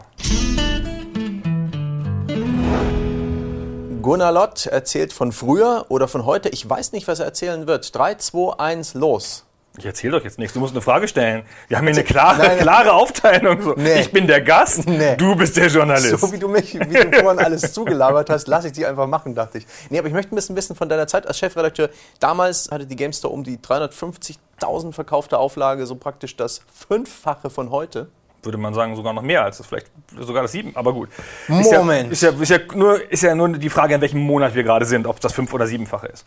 Gunnar 4.00 4.30
Lott 4.30 4.66
erzählt 4.66 5.12
von 5.12 5.32
früher 5.32 5.86
oder 5.88 6.06
von 6.06 6.24
heute. 6.24 6.48
Ich 6.50 6.68
weiß 6.70 6.92
nicht, 6.92 7.08
was 7.08 7.18
er 7.18 7.26
erzählen 7.26 7.66
wird. 7.66 7.92
3, 7.92 8.14
2, 8.14 8.58
1, 8.58 8.94
los. 8.94 9.45
Ich 9.78 9.84
erzähle 9.84 10.18
doch 10.18 10.24
jetzt 10.24 10.38
nichts, 10.38 10.54
du 10.54 10.60
musst 10.60 10.72
eine 10.72 10.80
Frage 10.80 11.06
stellen. 11.06 11.42
Wir 11.68 11.76
haben 11.76 11.86
hier 11.86 11.94
eine 11.96 12.04
klare, 12.04 12.38
Nein, 12.38 12.48
nein. 12.48 12.58
klare 12.60 12.92
Aufteilung. 12.92 13.60
So. 13.60 13.74
Nee. 13.76 14.00
Ich 14.00 14.10
bin 14.10 14.26
der 14.26 14.40
Gast, 14.40 14.86
Nee. 14.88 15.16
du 15.16 15.36
bist 15.36 15.56
der 15.56 15.66
Journalist. 15.68 16.18
So 16.18 16.32
wie 16.32 16.38
du 16.38 16.48
mich, 16.48 16.74
wie 16.74 16.78
du 16.94 17.12
vorhin 17.20 17.44
alles 17.44 17.72
zugelabert 17.74 18.30
hast, 18.30 18.48
lasse 18.48 18.68
ich 18.68 18.72
die 18.72 18.86
einfach 18.86 19.06
machen, 19.06 19.34
dachte 19.34 19.58
ich. 19.58 19.66
Nee, 19.90 19.98
aber 19.98 20.08
ich 20.08 20.14
möchte 20.14 20.34
ein 20.34 20.36
bisschen 20.36 20.56
wissen 20.56 20.76
von 20.76 20.88
deiner 20.88 21.06
Zeit 21.06 21.26
als 21.26 21.38
Chefredakteur. 21.38 21.90
Damals 22.20 22.70
hatte 22.70 22.86
die 22.86 22.96
GameStore 22.96 23.32
um 23.34 23.44
die 23.44 23.58
350.000 23.58 24.92
verkaufte 24.92 25.38
Auflage, 25.38 25.86
so 25.86 25.94
praktisch 25.96 26.36
das 26.36 26.62
Fünffache 26.88 27.50
von 27.50 27.70
heute. 27.70 28.08
würde 28.42 28.58
man 28.58 28.74
sagen, 28.74 28.96
sogar 28.96 29.12
noch 29.12 29.22
mehr 29.22 29.42
als 29.44 29.58
das, 29.58 29.66
vielleicht 29.66 29.88
sogar 30.20 30.42
das 30.42 30.52
sieben, 30.52 30.74
aber 30.76 30.92
gut. 30.92 31.08
Moment. 31.48 32.12
Ist 32.12 32.22
ja, 32.22 32.30
ist 32.30 32.48
ja, 32.48 32.58
ist 32.58 32.70
ja, 32.70 32.76
nur, 32.76 33.10
ist 33.12 33.22
ja 33.22 33.34
nur 33.34 33.48
die 33.50 33.70
Frage, 33.70 33.94
in 33.96 34.00
welchem 34.00 34.20
Monat 34.20 34.54
wir 34.54 34.62
gerade 34.62 34.84
sind, 34.86 35.06
ob 35.06 35.20
das 35.20 35.32
fünf- 35.32 35.52
oder 35.52 35.66
siebenfache 35.66 36.06
ist. 36.06 36.24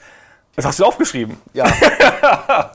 Das 0.60 0.66
hast 0.66 0.80
du 0.82 0.84
aufgeschrieben. 0.84 1.38
Ja, 1.54 1.66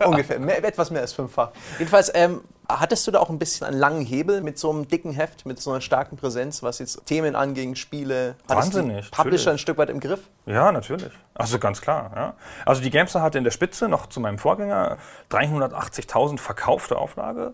ungefähr. 0.06 0.38
Mehr, 0.38 0.64
etwas 0.64 0.90
mehr 0.90 1.02
als 1.02 1.12
fünffach. 1.12 1.50
Jedenfalls, 1.78 2.10
ähm, 2.14 2.40
hattest 2.66 3.06
du 3.06 3.10
da 3.10 3.20
auch 3.20 3.28
ein 3.28 3.38
bisschen 3.38 3.66
einen 3.66 3.78
langen 3.78 4.06
Hebel 4.06 4.40
mit 4.40 4.58
so 4.58 4.70
einem 4.70 4.88
dicken 4.88 5.12
Heft, 5.12 5.44
mit 5.44 5.60
so 5.60 5.70
einer 5.70 5.82
starken 5.82 6.16
Präsenz, 6.16 6.62
was 6.62 6.78
jetzt 6.78 7.04
Themen 7.04 7.36
anging, 7.36 7.74
Spiele? 7.74 8.36
Hattest 8.48 8.74
Wahnsinnig, 8.74 9.10
Publisher 9.10 9.24
natürlich. 9.26 9.48
ein 9.48 9.58
Stück 9.58 9.76
weit 9.76 9.90
im 9.90 10.00
Griff? 10.00 10.20
Ja, 10.46 10.72
natürlich. 10.72 11.12
Also 11.34 11.58
ganz 11.58 11.82
klar. 11.82 12.10
Ja. 12.16 12.34
Also 12.64 12.80
die 12.80 12.88
Gamester 12.88 13.20
hatte 13.20 13.36
in 13.36 13.44
der 13.44 13.50
Spitze 13.50 13.86
noch 13.86 14.06
zu 14.06 14.18
meinem 14.18 14.38
Vorgänger 14.38 14.96
380.000 15.30 16.38
verkaufte 16.38 16.96
Auflage. 16.96 17.52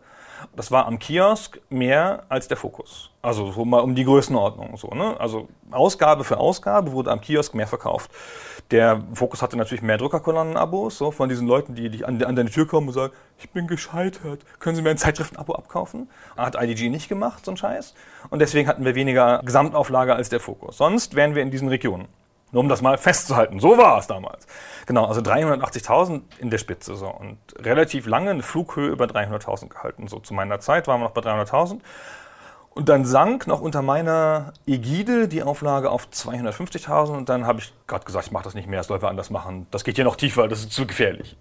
Das 0.56 0.70
war 0.70 0.86
am 0.86 0.98
Kiosk 0.98 1.60
mehr 1.68 2.24
als 2.28 2.48
der 2.48 2.56
Fokus. 2.56 3.10
Also 3.22 3.52
so 3.52 3.64
mal 3.64 3.80
um 3.80 3.94
die 3.94 4.04
Größenordnung. 4.04 4.76
So, 4.76 4.88
ne? 4.88 5.18
Also 5.18 5.48
Ausgabe 5.70 6.24
für 6.24 6.38
Ausgabe 6.38 6.92
wurde 6.92 7.10
am 7.10 7.20
Kiosk 7.20 7.54
mehr 7.54 7.66
verkauft. 7.66 8.10
Der 8.70 9.02
Fokus 9.14 9.42
hatte 9.42 9.56
natürlich 9.56 9.82
mehr 9.82 9.98
Druckerkolonnen-Abos, 9.98 10.96
so 10.96 11.10
von 11.10 11.28
diesen 11.28 11.48
Leuten, 11.48 11.74
die, 11.74 11.90
die 11.90 12.04
an, 12.04 12.22
an 12.22 12.36
deine 12.36 12.50
Tür 12.50 12.68
kommen 12.68 12.86
und 12.86 12.94
sagen, 12.94 13.12
ich 13.38 13.50
bin 13.50 13.66
gescheitert, 13.66 14.44
können 14.60 14.76
Sie 14.76 14.82
mir 14.82 14.90
ein 14.90 14.98
Zeitschriften-Abo 14.98 15.54
abkaufen? 15.54 16.08
Hat 16.36 16.54
IDG 16.60 16.88
nicht 16.88 17.08
gemacht, 17.08 17.44
so 17.44 17.50
ein 17.50 17.56
Scheiß. 17.56 17.94
Und 18.30 18.38
deswegen 18.38 18.68
hatten 18.68 18.84
wir 18.84 18.94
weniger 18.94 19.40
Gesamtauflage 19.44 20.14
als 20.14 20.28
der 20.28 20.38
Fokus. 20.38 20.76
Sonst 20.76 21.16
wären 21.16 21.34
wir 21.34 21.42
in 21.42 21.50
diesen 21.50 21.68
Regionen. 21.68 22.06
Nur 22.52 22.62
um 22.62 22.68
das 22.68 22.82
mal 22.82 22.98
festzuhalten. 22.98 23.60
So 23.60 23.78
war 23.78 23.98
es 23.98 24.06
damals. 24.06 24.46
Genau, 24.86 25.06
also 25.06 25.20
380.000 25.20 26.22
in 26.38 26.50
der 26.50 26.58
Spitze. 26.58 26.96
So. 26.96 27.06
Und 27.08 27.38
relativ 27.58 28.06
lange 28.06 28.30
eine 28.30 28.42
Flughöhe 28.42 28.88
über 28.88 29.06
300.000 29.06 29.68
gehalten. 29.68 30.08
So 30.08 30.18
zu 30.18 30.34
meiner 30.34 30.60
Zeit 30.60 30.88
waren 30.88 31.00
wir 31.00 31.04
noch 31.04 31.12
bei 31.12 31.20
300.000. 31.20 31.80
Und 32.70 32.88
dann 32.88 33.04
sank 33.04 33.46
noch 33.46 33.60
unter 33.60 33.82
meiner 33.82 34.52
Ägide 34.66 35.28
die 35.28 35.42
Auflage 35.42 35.90
auf 35.90 36.08
250.000. 36.12 37.16
Und 37.16 37.28
dann 37.28 37.46
habe 37.46 37.60
ich 37.60 37.72
gerade 37.86 38.04
gesagt, 38.04 38.26
ich 38.26 38.32
mache 38.32 38.44
das 38.44 38.54
nicht 38.54 38.68
mehr, 38.68 38.80
das 38.80 38.86
sollen 38.86 39.02
wir 39.02 39.08
anders 39.08 39.30
machen. 39.30 39.66
Das 39.70 39.84
geht 39.84 39.96
hier 39.96 40.04
noch 40.04 40.16
tiefer, 40.16 40.48
das 40.48 40.60
ist 40.60 40.72
zu 40.72 40.86
gefährlich. 40.86 41.36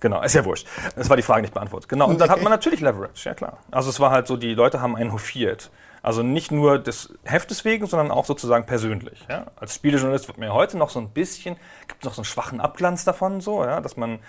Genau, 0.00 0.22
ist 0.22 0.34
ja 0.34 0.44
wurscht. 0.44 0.66
Das 0.94 1.08
war 1.08 1.16
die 1.16 1.22
Frage 1.22 1.42
nicht 1.42 1.54
beantwortet. 1.54 1.88
Genau, 1.88 2.08
und 2.08 2.20
dann 2.20 2.30
hat 2.30 2.42
man 2.42 2.50
natürlich 2.50 2.80
Leverage, 2.80 3.28
ja 3.28 3.34
klar. 3.34 3.58
Also 3.70 3.90
es 3.90 4.00
war 4.00 4.10
halt 4.10 4.26
so, 4.26 4.36
die 4.36 4.54
Leute 4.54 4.80
haben 4.80 4.96
einen 4.96 5.12
hofiert. 5.12 5.70
Also 6.02 6.22
nicht 6.22 6.52
nur 6.52 6.78
des 6.78 7.12
Heftes 7.24 7.64
wegen, 7.64 7.86
sondern 7.86 8.12
auch 8.12 8.26
sozusagen 8.26 8.64
persönlich. 8.64 9.26
Ja? 9.28 9.46
Als 9.56 9.74
Spielejournalist 9.74 10.28
wird 10.28 10.38
mir 10.38 10.54
heute 10.54 10.78
noch 10.78 10.90
so 10.90 11.00
ein 11.00 11.08
bisschen, 11.08 11.56
gibt 11.88 12.04
noch 12.04 12.14
so 12.14 12.20
einen 12.20 12.26
schwachen 12.26 12.60
Abglanz 12.60 13.04
davon, 13.04 13.40
so, 13.40 13.64
ja? 13.64 13.80
dass 13.80 13.96
man 13.96 14.20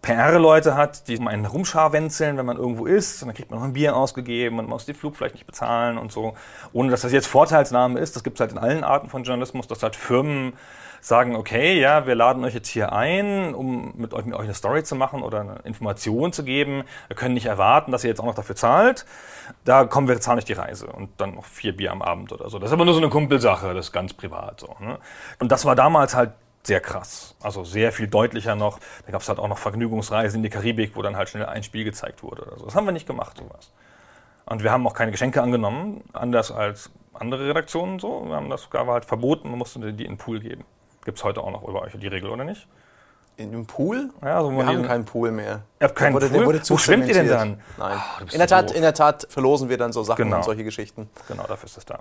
PR-Leute 0.00 0.74
hat, 0.74 1.06
die 1.06 1.20
einen 1.20 1.46
rumscharwenzeln, 1.46 2.36
wenn 2.36 2.46
man 2.46 2.56
irgendwo 2.56 2.86
ist, 2.86 3.22
und 3.22 3.28
dann 3.28 3.36
kriegt 3.36 3.52
man 3.52 3.60
noch 3.60 3.66
ein 3.66 3.72
Bier 3.72 3.94
ausgegeben 3.94 4.58
und 4.58 4.64
man 4.64 4.74
muss 4.74 4.86
den 4.86 4.96
Flug 4.96 5.16
vielleicht 5.16 5.36
nicht 5.36 5.46
bezahlen 5.46 5.96
und 5.96 6.10
so. 6.10 6.34
Ohne 6.72 6.90
dass 6.90 7.02
das 7.02 7.12
jetzt 7.12 7.28
Vorteilsnahme 7.28 8.00
ist, 8.00 8.16
das 8.16 8.24
gibt 8.24 8.38
es 8.38 8.40
halt 8.40 8.50
in 8.50 8.58
allen 8.58 8.82
Arten 8.82 9.08
von 9.08 9.22
Journalismus, 9.22 9.68
dass 9.68 9.82
halt 9.84 9.94
Firmen 9.94 10.54
sagen, 11.04 11.34
okay, 11.34 11.80
ja, 11.80 12.06
wir 12.06 12.14
laden 12.14 12.44
euch 12.44 12.54
jetzt 12.54 12.68
hier 12.68 12.92
ein, 12.92 13.54
um 13.54 13.92
mit 13.96 14.14
euch, 14.14 14.24
mit 14.24 14.34
euch 14.34 14.44
eine 14.44 14.54
Story 14.54 14.84
zu 14.84 14.94
machen 14.94 15.22
oder 15.22 15.40
eine 15.40 15.56
Information 15.64 16.32
zu 16.32 16.44
geben. 16.44 16.84
Wir 17.08 17.16
können 17.16 17.34
nicht 17.34 17.46
erwarten, 17.46 17.90
dass 17.90 18.04
ihr 18.04 18.10
jetzt 18.10 18.20
auch 18.20 18.24
noch 18.24 18.36
dafür 18.36 18.54
zahlt. 18.54 19.04
Da 19.64 19.84
kommen 19.84 20.06
wir, 20.06 20.20
zahlen 20.20 20.38
euch 20.38 20.44
die 20.44 20.52
Reise 20.52 20.86
und 20.86 21.10
dann 21.20 21.34
noch 21.34 21.44
vier 21.44 21.76
Bier 21.76 21.90
am 21.90 22.02
Abend 22.02 22.32
oder 22.32 22.48
so. 22.48 22.60
Das 22.60 22.70
ist 22.70 22.72
aber 22.72 22.84
nur 22.84 22.94
so 22.94 23.00
eine 23.00 23.10
Kumpelsache, 23.10 23.74
das 23.74 23.86
ist 23.86 23.92
ganz 23.92 24.14
privat 24.14 24.60
so. 24.60 24.76
Ne? 24.78 24.98
Und 25.40 25.50
das 25.50 25.64
war 25.64 25.74
damals 25.74 26.14
halt 26.14 26.30
sehr 26.62 26.80
krass. 26.80 27.34
Also 27.42 27.64
sehr 27.64 27.90
viel 27.90 28.06
deutlicher 28.06 28.54
noch. 28.54 28.78
Da 29.04 29.10
gab 29.10 29.22
es 29.22 29.28
halt 29.28 29.40
auch 29.40 29.48
noch 29.48 29.58
Vergnügungsreisen 29.58 30.38
in 30.38 30.42
die 30.44 30.50
Karibik, 30.50 30.94
wo 30.94 31.02
dann 31.02 31.16
halt 31.16 31.28
schnell 31.28 31.46
ein 31.46 31.64
Spiel 31.64 31.82
gezeigt 31.82 32.22
wurde 32.22 32.42
oder 32.42 32.58
so. 32.58 32.64
Das 32.66 32.76
haben 32.76 32.84
wir 32.84 32.92
nicht 32.92 33.08
gemacht, 33.08 33.38
sowas. 33.38 33.72
Und 34.46 34.62
wir 34.62 34.70
haben 34.70 34.86
auch 34.86 34.94
keine 34.94 35.10
Geschenke 35.10 35.42
angenommen, 35.42 36.02
anders 36.12 36.52
als 36.52 36.90
andere 37.12 37.48
Redaktionen 37.48 37.98
so. 37.98 38.24
Wir 38.26 38.36
haben 38.36 38.50
das 38.50 38.62
sogar 38.62 38.86
halt 38.86 39.04
verboten, 39.04 39.50
man 39.50 39.58
musste 39.58 39.80
die 39.80 40.04
in 40.04 40.12
den 40.12 40.18
Pool 40.18 40.38
geben. 40.38 40.64
Gibt 41.04 41.18
es 41.18 41.24
heute 41.24 41.40
auch 41.40 41.50
noch 41.50 41.66
über 41.66 41.82
euch 41.82 41.92
die 41.98 42.06
Regel, 42.06 42.30
oder 42.30 42.44
nicht? 42.44 42.66
In 43.36 43.50
dem 43.50 43.66
Pool? 43.66 44.10
Ja, 44.22 44.36
also 44.36 44.50
wir 44.52 44.66
haben 44.66 44.82
keinen 44.82 45.04
Pool 45.04 45.30
mehr. 45.32 45.62
Ihr 45.80 45.88
habt 45.88 45.96
keinen 45.96 46.18
Der 46.18 46.28
Pool? 46.28 46.46
wurde 46.46 46.60
Wo 46.68 46.76
schwimmt 46.76 47.08
ihr 47.08 47.14
denn 47.14 47.28
dann? 47.28 47.60
Nein. 47.78 47.98
Bist 48.20 48.34
in, 48.34 48.38
der 48.38 48.46
Tat, 48.46 48.68
doof. 48.70 48.76
in 48.76 48.82
der 48.82 48.94
Tat 48.94 49.26
verlosen 49.30 49.68
wir 49.68 49.78
dann 49.78 49.92
so 49.92 50.02
Sachen 50.02 50.24
Genau. 50.24 50.36
und 50.36 50.44
solche 50.44 50.64
Geschichten. 50.64 51.08
Genau, 51.28 51.44
dafür 51.46 51.66
ist 51.66 51.78
es 51.78 51.84
da. 51.84 52.00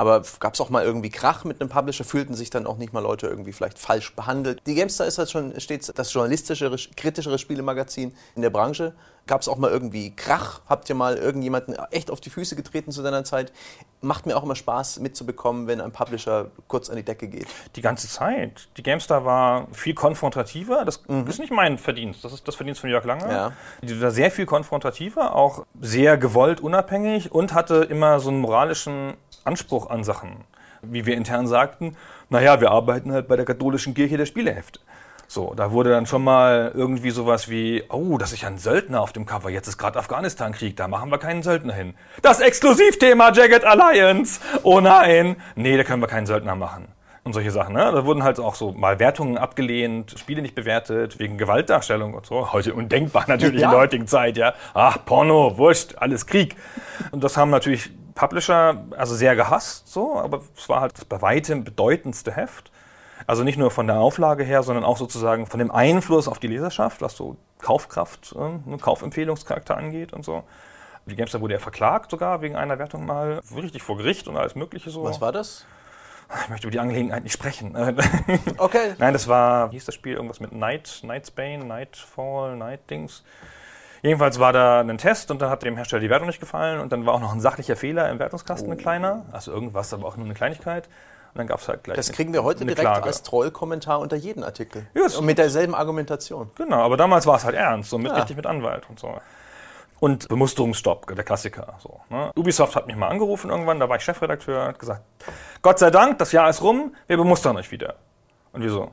Aber 0.00 0.22
gab 0.38 0.54
es 0.54 0.62
auch 0.62 0.70
mal 0.70 0.82
irgendwie 0.82 1.10
Krach 1.10 1.44
mit 1.44 1.60
einem 1.60 1.68
Publisher? 1.68 2.04
Fühlten 2.04 2.32
sich 2.32 2.48
dann 2.48 2.66
auch 2.66 2.78
nicht 2.78 2.94
mal 2.94 3.00
Leute 3.00 3.26
irgendwie 3.26 3.52
vielleicht 3.52 3.78
falsch 3.78 4.16
behandelt? 4.16 4.62
Die 4.66 4.74
Gamestar 4.74 5.06
ist 5.06 5.18
halt 5.18 5.30
schon 5.30 5.60
stets 5.60 5.92
das 5.94 6.10
journalistischere, 6.10 6.74
kritischere 6.96 7.38
Spielemagazin 7.38 8.14
in 8.34 8.40
der 8.40 8.48
Branche. 8.48 8.94
Gab 9.26 9.42
es 9.42 9.48
auch 9.48 9.58
mal 9.58 9.70
irgendwie 9.70 10.16
Krach? 10.16 10.62
Habt 10.66 10.88
ihr 10.88 10.94
mal 10.94 11.18
irgendjemanden 11.18 11.76
echt 11.90 12.10
auf 12.10 12.22
die 12.22 12.30
Füße 12.30 12.56
getreten 12.56 12.92
zu 12.92 13.02
deiner 13.02 13.24
Zeit? 13.24 13.52
Macht 14.00 14.24
mir 14.24 14.38
auch 14.38 14.42
immer 14.42 14.56
Spaß 14.56 15.00
mitzubekommen, 15.00 15.66
wenn 15.66 15.82
ein 15.82 15.92
Publisher 15.92 16.50
kurz 16.66 16.88
an 16.88 16.96
die 16.96 17.02
Decke 17.02 17.28
geht. 17.28 17.48
Die 17.76 17.82
ganze 17.82 18.08
Zeit. 18.08 18.70
Die 18.78 18.82
Gamestar 18.82 19.26
war 19.26 19.68
viel 19.72 19.92
konfrontativer. 19.92 20.86
Das 20.86 21.02
ist 21.26 21.38
nicht 21.38 21.52
mein 21.52 21.76
Verdienst. 21.76 22.24
Das 22.24 22.32
ist 22.32 22.48
das 22.48 22.54
Verdienst 22.54 22.80
von 22.80 22.88
Jörg 22.88 23.04
Lange. 23.04 23.30
Ja. 23.30 23.52
Die 23.82 24.00
war 24.00 24.12
sehr 24.12 24.30
viel 24.30 24.46
konfrontativer, 24.46 25.36
auch 25.36 25.66
sehr 25.78 26.16
gewollt 26.16 26.62
unabhängig 26.62 27.30
und 27.30 27.52
hatte 27.52 27.86
immer 27.90 28.18
so 28.18 28.30
einen 28.30 28.40
moralischen 28.40 29.12
Anspruch 29.44 29.90
an 29.90 30.04
Sachen. 30.04 30.44
Wie 30.82 31.04
wir 31.06 31.16
intern 31.16 31.46
sagten, 31.46 31.96
naja, 32.30 32.60
wir 32.60 32.70
arbeiten 32.70 33.12
halt 33.12 33.28
bei 33.28 33.36
der 33.36 33.44
katholischen 33.44 33.94
Kirche 33.94 34.16
der 34.16 34.26
Spielehefte. 34.26 34.80
So, 35.28 35.54
da 35.54 35.70
wurde 35.70 35.90
dann 35.90 36.06
schon 36.06 36.24
mal 36.24 36.72
irgendwie 36.74 37.10
sowas 37.10 37.48
wie, 37.48 37.84
oh, 37.88 38.18
das 38.18 38.32
ist 38.32 38.42
ja 38.42 38.48
ein 38.48 38.58
Söldner 38.58 39.00
auf 39.00 39.12
dem 39.12 39.26
Cover, 39.26 39.48
jetzt 39.50 39.68
ist 39.68 39.78
gerade 39.78 39.98
Afghanistan-Krieg, 39.98 40.76
da 40.76 40.88
machen 40.88 41.10
wir 41.10 41.18
keinen 41.18 41.42
Söldner 41.44 41.72
hin. 41.72 41.94
Das 42.22 42.40
Exklusivthema 42.40 43.30
Jagged 43.32 43.64
Alliance! 43.64 44.40
Oh 44.64 44.80
nein! 44.80 45.36
Nee, 45.54 45.76
da 45.76 45.84
können 45.84 46.02
wir 46.02 46.08
keinen 46.08 46.26
Söldner 46.26 46.56
machen. 46.56 46.88
Und 47.22 47.34
solche 47.34 47.50
Sachen, 47.50 47.74
ne? 47.74 47.92
Da 47.92 48.06
wurden 48.06 48.22
halt 48.24 48.40
auch 48.40 48.54
so 48.54 48.72
mal 48.72 48.98
Wertungen 48.98 49.36
abgelehnt, 49.38 50.18
Spiele 50.18 50.40
nicht 50.42 50.54
bewertet, 50.54 51.18
wegen 51.18 51.36
Gewaltdarstellung 51.38 52.14
und 52.14 52.24
so. 52.26 52.52
Heute 52.52 52.74
undenkbar 52.74 53.26
natürlich 53.28 53.60
Ja. 53.60 53.66
in 53.68 53.70
der 53.72 53.80
heutigen 53.80 54.06
Zeit, 54.06 54.36
ja. 54.38 54.54
Ach, 54.72 54.98
Porno, 55.04 55.58
wurscht, 55.58 55.96
alles 55.98 56.26
Krieg. 56.26 56.56
Und 57.12 57.22
das 57.22 57.36
haben 57.36 57.50
natürlich 57.50 57.90
Publisher 58.20 58.84
also 58.98 59.14
sehr 59.14 59.34
gehasst, 59.34 59.88
so, 59.88 60.18
aber 60.18 60.42
es 60.54 60.68
war 60.68 60.82
halt 60.82 60.92
das 60.98 61.06
bei 61.06 61.22
weitem 61.22 61.64
bedeutendste 61.64 62.32
Heft. 62.32 62.70
Also 63.26 63.44
nicht 63.44 63.56
nur 63.56 63.70
von 63.70 63.86
der 63.86 63.98
Auflage 63.98 64.44
her, 64.44 64.62
sondern 64.62 64.84
auch 64.84 64.98
sozusagen 64.98 65.46
von 65.46 65.58
dem 65.58 65.70
Einfluss 65.70 66.28
auf 66.28 66.38
die 66.38 66.48
Leserschaft, 66.48 67.00
was 67.00 67.16
so 67.16 67.38
Kaufkraft, 67.62 68.36
äh, 68.36 68.76
Kaufempfehlungscharakter 68.76 69.74
angeht 69.74 70.12
und 70.12 70.22
so. 70.22 70.44
Die 71.06 71.16
Gamester 71.16 71.40
wurde 71.40 71.54
ja 71.54 71.60
verklagt 71.60 72.10
sogar 72.10 72.42
wegen 72.42 72.56
einer 72.56 72.78
Wertung 72.78 73.06
mal 73.06 73.40
richtig 73.56 73.82
vor 73.82 73.96
Gericht 73.96 74.28
und 74.28 74.36
alles 74.36 74.54
Mögliche 74.54 74.90
so. 74.90 75.02
Was 75.02 75.22
war 75.22 75.32
das? 75.32 75.64
Ich 76.42 76.48
möchte 76.50 76.66
über 76.66 76.72
die 76.72 76.78
Angelegenheit 76.78 77.22
nicht 77.22 77.32
sprechen. 77.32 77.74
Okay. 78.58 78.94
Nein, 78.98 79.14
das 79.14 79.28
war, 79.28 79.70
wie 79.70 79.76
hieß 79.76 79.86
das 79.86 79.94
Spiel? 79.94 80.12
Irgendwas 80.14 80.40
mit 80.40 80.52
Night, 80.52 81.00
Nightsbane, 81.04 81.64
Nightfall, 81.64 82.54
Night-Dings. 82.56 83.24
Jedenfalls 84.02 84.38
war 84.38 84.52
da 84.52 84.80
ein 84.80 84.98
Test 84.98 85.30
und 85.30 85.42
dann 85.42 85.50
hat 85.50 85.62
dem 85.62 85.76
Hersteller 85.76 86.00
die 86.00 86.08
Wertung 86.10 86.26
nicht 86.26 86.40
gefallen 86.40 86.80
und 86.80 86.90
dann 86.92 87.04
war 87.06 87.14
auch 87.14 87.20
noch 87.20 87.32
ein 87.34 87.40
sachlicher 87.40 87.76
Fehler 87.76 88.08
im 88.10 88.18
Wertungskasten, 88.18 88.70
ein 88.72 88.78
kleiner. 88.78 89.26
Also 89.32 89.52
irgendwas, 89.52 89.92
aber 89.92 90.06
auch 90.06 90.16
nur 90.16 90.24
eine 90.24 90.34
Kleinigkeit. 90.34 90.86
Und 91.32 91.38
dann 91.38 91.46
gab 91.46 91.60
es 91.60 91.68
halt 91.68 91.84
gleich. 91.84 91.96
Das 91.96 92.10
kriegen 92.10 92.32
wir 92.32 92.42
heute 92.42 92.64
direkt 92.64 92.80
Klage. 92.80 93.04
als 93.04 93.22
Trollkommentar 93.22 94.00
unter 94.00 94.16
jeden 94.16 94.42
Artikel. 94.42 94.86
Ja, 94.94 95.02
es- 95.04 95.16
Und 95.16 95.26
mit 95.26 95.38
derselben 95.38 95.74
Argumentation. 95.76 96.50
Genau, 96.56 96.78
aber 96.78 96.96
damals 96.96 97.26
war 97.26 97.36
es 97.36 97.44
halt 97.44 97.54
ernst, 97.54 97.90
so 97.90 97.98
mit 97.98 98.08
Ja. 98.10 98.16
richtig 98.16 98.36
mit 98.36 98.46
Anwalt 98.46 98.88
und 98.90 98.98
so. 98.98 99.14
Und 100.00 100.26
Bemusterungsstopp, 100.28 101.14
der 101.14 101.22
Klassiker. 101.24 101.74
So, 101.78 102.00
ne? 102.08 102.32
Ubisoft 102.34 102.74
hat 102.74 102.86
mich 102.86 102.96
mal 102.96 103.08
angerufen 103.08 103.50
irgendwann, 103.50 103.78
da 103.78 103.88
war 103.88 103.96
ich 103.96 104.02
Chefredakteur, 104.02 104.64
hat 104.64 104.78
gesagt, 104.78 105.02
Gott 105.60 105.78
sei 105.78 105.90
Dank, 105.90 106.18
das 106.18 106.32
Jahr 106.32 106.48
ist 106.48 106.62
rum, 106.62 106.94
wir 107.06 107.18
bemustern 107.18 107.56
euch 107.58 107.70
wieder. 107.70 107.96
Und 108.52 108.62
wieso? 108.64 108.90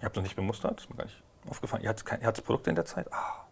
Ihr 0.00 0.04
habt 0.06 0.16
uns 0.18 0.24
nicht 0.24 0.36
bemustert, 0.36 0.80
ist 0.80 0.90
mir 0.90 0.96
gar 0.96 1.04
nicht 1.04 1.22
aufgefallen. 1.48 1.84
Ihr 1.84 1.88
hattet, 1.88 2.04
kein, 2.04 2.20
ihr 2.20 2.26
hattet 2.26 2.44
Produkte 2.44 2.68
in 2.70 2.76
der 2.76 2.84
Zeit? 2.84 3.06
Ah, 3.12 3.45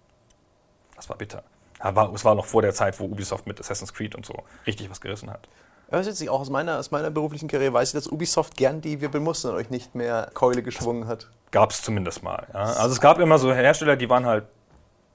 das 1.05 1.11
war 1.11 1.19
bitter. 1.19 1.43
War, 1.81 2.15
es 2.15 2.25
war 2.25 2.35
noch 2.35 2.47
vor 2.47 2.63
der 2.63 2.73
Zeit, 2.73 2.99
wo 2.99 3.05
Ubisoft 3.05 3.47
mit 3.47 3.61
Assassin's 3.61 3.93
Creed 3.93 4.15
und 4.15 4.25
so 4.25 4.43
richtig 4.67 4.91
was 4.91 5.03
gerissen 5.03 5.31
hat. 5.31 5.49
Ja, 5.91 5.99
das 5.99 6.07
ist 6.07 6.21
jetzt 6.21 6.31
auch 6.31 6.41
aus 6.41 6.49
meiner, 6.49 6.79
aus 6.79 6.91
meiner 6.91 7.11
beruflichen 7.11 7.47
Karriere 7.47 7.75
weiß 7.75 7.91
ich, 7.91 7.95
dass 7.95 8.09
Ubisoft 8.09 8.57
gern 8.57 8.81
die 8.81 9.03
Wir 9.03 9.11
bemustern 9.11 9.55
euch 9.55 9.69
nicht 9.69 9.95
mehr 9.95 10.31
Keule 10.33 10.63
geschwungen 10.63 11.07
hat. 11.07 11.29
Gab 11.51 11.73
es 11.73 11.83
zumindest 11.83 12.23
mal. 12.23 12.47
Ja. 12.55 12.61
Also 12.61 12.93
es 12.93 13.01
gab 13.03 13.19
immer 13.19 13.39
so 13.39 13.53
Hersteller, 13.53 13.97
die 13.97 14.09
waren 14.09 14.25
halt 14.25 14.45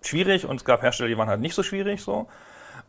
schwierig 0.02 0.46
und 0.46 0.58
es 0.58 0.66
gab 0.66 0.84
Hersteller, 0.84 1.10
die 1.10 1.18
waren 1.18 1.28
halt 1.28 1.42
nicht 1.42 1.56
so 1.56 1.64
schwierig 1.64 2.04
so. 2.04 2.28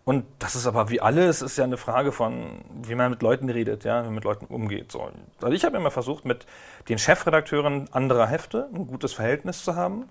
Und 0.05 0.27
das 0.39 0.57
ist 0.57 0.67
aber 0.67 0.91
wie 0.91 1.01
alles, 1.01 1.41
ist 1.41 1.57
ja 1.57 1.65
eine 1.65 1.77
Frage 1.79 2.13
von, 2.13 2.63
wie 2.83 2.95
man 2.95 3.11
mit 3.11 3.23
Leuten 3.23 3.49
redet, 3.49 3.85
ja, 3.85 4.03
wie 4.03 4.07
man 4.07 4.17
mit 4.17 4.25
Leuten 4.25 4.45
umgeht. 4.47 4.93
So. 4.93 5.11
Also 5.41 5.55
ich 5.55 5.65
habe 5.65 5.79
immer 5.79 5.91
versucht, 5.91 6.27
mit 6.27 6.47
den 6.89 6.99
Chefredakteuren 6.99 7.89
anderer 7.93 8.27
Hefte 8.27 8.69
ein 8.75 8.87
gutes 8.87 9.15
Verhältnis 9.15 9.65
zu 9.65 9.75
haben, 9.75 10.11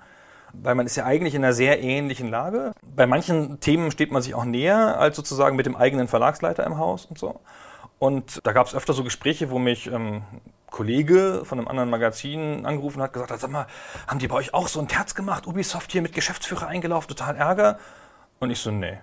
weil 0.53 0.75
man 0.75 0.86
ist 0.86 0.96
ja 0.96 1.06
eigentlich 1.06 1.36
in 1.36 1.44
einer 1.44 1.53
sehr 1.53 1.82
ähnlichen 1.82 2.29
Lage. 2.29 2.74
Bei 2.96 3.08
manchen 3.08 3.60
Themen 3.60 3.91
steht 3.91 4.12
man 4.12 4.22
sich 4.22 4.36
auch 4.36 4.46
näher 4.46 5.00
als 5.00 5.15
sozusagen 5.15 5.56
mit 5.56 5.65
dem 5.65 5.75
eigenen 5.75 6.08
Verlagsleiter 6.08 6.65
im 6.65 6.77
Haus 6.77 7.06
und 7.06 7.18
so. 7.18 7.39
Und 8.00 8.46
da 8.46 8.53
gab 8.53 8.68
es 8.68 8.75
öfter 8.75 8.94
so 8.94 9.03
Gespräche, 9.03 9.50
wo 9.51 9.60
mich 9.60 9.88
ähm, 9.88 10.24
Kollege 10.72 11.41
von 11.44 11.60
einem 11.60 11.68
anderen 11.68 11.89
Magazin 11.89 12.65
angerufen 12.65 13.01
hat, 13.01 13.13
gesagt 13.13 13.32
hat, 13.32 13.39
sag 13.39 13.51
mal, 13.51 13.68
haben 14.08 14.20
die 14.20 14.27
bei 14.27 14.36
euch 14.36 14.53
auch 14.53 14.68
so 14.68 14.79
ein 14.79 14.88
Terz 14.88 15.15
gemacht, 15.15 15.48
Ubisoft 15.48 15.91
hier 15.91 16.01
mit 16.01 16.13
Geschäftsführer 16.13 16.68
eingelaufen, 16.68 17.10
total 17.10 17.36
Ärger? 17.36 17.79
Und 18.39 18.51
ich 18.51 18.60
so, 18.60 18.72
nee, 18.72 19.00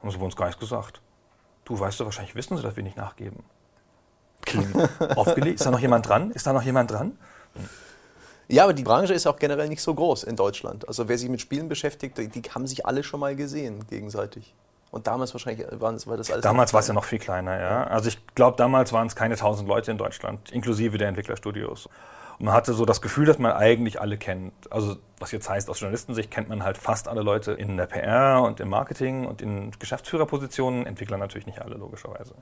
haben 0.00 0.10
sie 0.10 0.18
bei 0.18 0.24
uns 0.24 0.36
gar 0.36 0.46
nichts 0.46 0.60
gesagt. 0.60 1.00
Du 1.64 1.78
weißt 1.78 1.98
doch, 1.98 2.04
wahrscheinlich 2.04 2.36
wissen 2.36 2.56
sie, 2.56 2.62
dass 2.62 2.76
wir 2.76 2.84
nicht 2.84 2.96
nachgeben. 2.96 3.42
Kling. 4.42 4.72
Aufgelegt? 5.16 5.56
Ist 5.56 5.66
da 5.66 5.70
noch 5.70 5.80
jemand 5.80 6.08
dran? 6.08 6.30
Ist 6.30 6.46
da 6.46 6.52
noch 6.52 6.62
jemand 6.62 6.92
dran? 6.92 7.18
Ja, 8.48 8.64
aber 8.64 8.74
die 8.74 8.84
Branche 8.84 9.12
ist 9.12 9.26
auch 9.26 9.36
generell 9.36 9.68
nicht 9.68 9.82
so 9.82 9.94
groß 9.94 10.24
in 10.24 10.36
Deutschland. 10.36 10.86
Also 10.86 11.08
wer 11.08 11.18
sich 11.18 11.28
mit 11.28 11.40
Spielen 11.40 11.68
beschäftigt, 11.68 12.16
die, 12.18 12.28
die 12.28 12.42
haben 12.42 12.66
sich 12.66 12.86
alle 12.86 13.02
schon 13.02 13.20
mal 13.20 13.34
gesehen 13.34 13.84
gegenseitig. 13.88 14.54
Und 14.92 15.06
damals 15.06 15.34
wahrscheinlich 15.34 15.66
waren, 15.72 15.98
war 16.06 16.16
das 16.16 16.30
alles. 16.30 16.42
Damals 16.42 16.72
war 16.72 16.80
es 16.80 16.86
ja 16.86 16.94
noch 16.94 17.04
viel 17.04 17.18
kleiner, 17.18 17.58
ja. 17.60 17.84
Also 17.84 18.08
ich 18.08 18.24
glaube, 18.34 18.56
damals 18.56 18.92
waren 18.92 19.08
es 19.08 19.16
keine 19.16 19.36
tausend 19.36 19.68
Leute 19.68 19.90
in 19.90 19.98
Deutschland, 19.98 20.50
inklusive 20.52 20.96
der 20.96 21.08
Entwicklerstudios. 21.08 21.86
Und 22.38 22.46
man 22.46 22.54
hatte 22.54 22.72
so 22.72 22.84
das 22.84 23.00
Gefühl, 23.00 23.26
dass 23.26 23.38
man 23.38 23.52
eigentlich 23.52 24.00
alle 24.00 24.16
kennt. 24.16 24.52
Also 24.70 24.96
was 25.18 25.32
jetzt 25.32 25.48
heißt, 25.48 25.68
aus 25.70 25.80
Journalistensicht 25.80 26.30
kennt 26.30 26.48
man 26.48 26.62
halt 26.62 26.78
fast 26.78 27.08
alle 27.08 27.22
Leute 27.22 27.52
in 27.52 27.76
der 27.76 27.86
PR 27.86 28.42
und 28.42 28.60
im 28.60 28.68
Marketing 28.68 29.26
und 29.26 29.42
in 29.42 29.72
Geschäftsführerpositionen, 29.78 30.86
Entwickler 30.86 31.18
natürlich 31.18 31.46
nicht 31.46 31.60
alle, 31.60 31.76
logischerweise. 31.76 32.34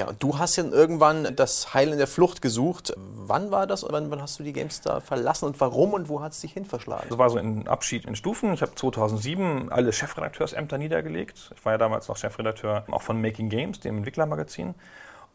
Ja, 0.00 0.06
und 0.06 0.22
du 0.22 0.38
hast 0.38 0.56
ja 0.56 0.64
irgendwann 0.64 1.36
das 1.36 1.74
Heil 1.74 1.90
in 1.90 1.98
der 1.98 2.06
Flucht 2.06 2.40
gesucht. 2.40 2.94
Wann 2.96 3.50
war 3.50 3.66
das? 3.66 3.84
Wann, 3.86 4.10
wann 4.10 4.22
hast 4.22 4.38
du 4.38 4.42
die 4.42 4.54
GameStar 4.54 5.02
verlassen 5.02 5.44
und 5.44 5.60
warum 5.60 5.92
und 5.92 6.08
wo 6.08 6.22
hat 6.22 6.32
es 6.32 6.40
dich 6.40 6.54
hin 6.54 6.64
verschlagen? 6.64 7.04
Das 7.10 7.18
war 7.18 7.28
so 7.28 7.36
ein 7.36 7.68
Abschied 7.68 8.06
in 8.06 8.16
Stufen. 8.16 8.54
Ich 8.54 8.62
habe 8.62 8.74
2007 8.74 9.70
alle 9.70 9.92
Chefredakteursämter 9.92 10.78
niedergelegt. 10.78 11.50
Ich 11.54 11.62
war 11.66 11.72
ja 11.72 11.78
damals 11.78 12.08
noch 12.08 12.16
Chefredakteur 12.16 12.86
auch 12.90 13.02
von 13.02 13.20
Making 13.20 13.50
Games, 13.50 13.80
dem 13.80 13.98
Entwicklermagazin. 13.98 14.74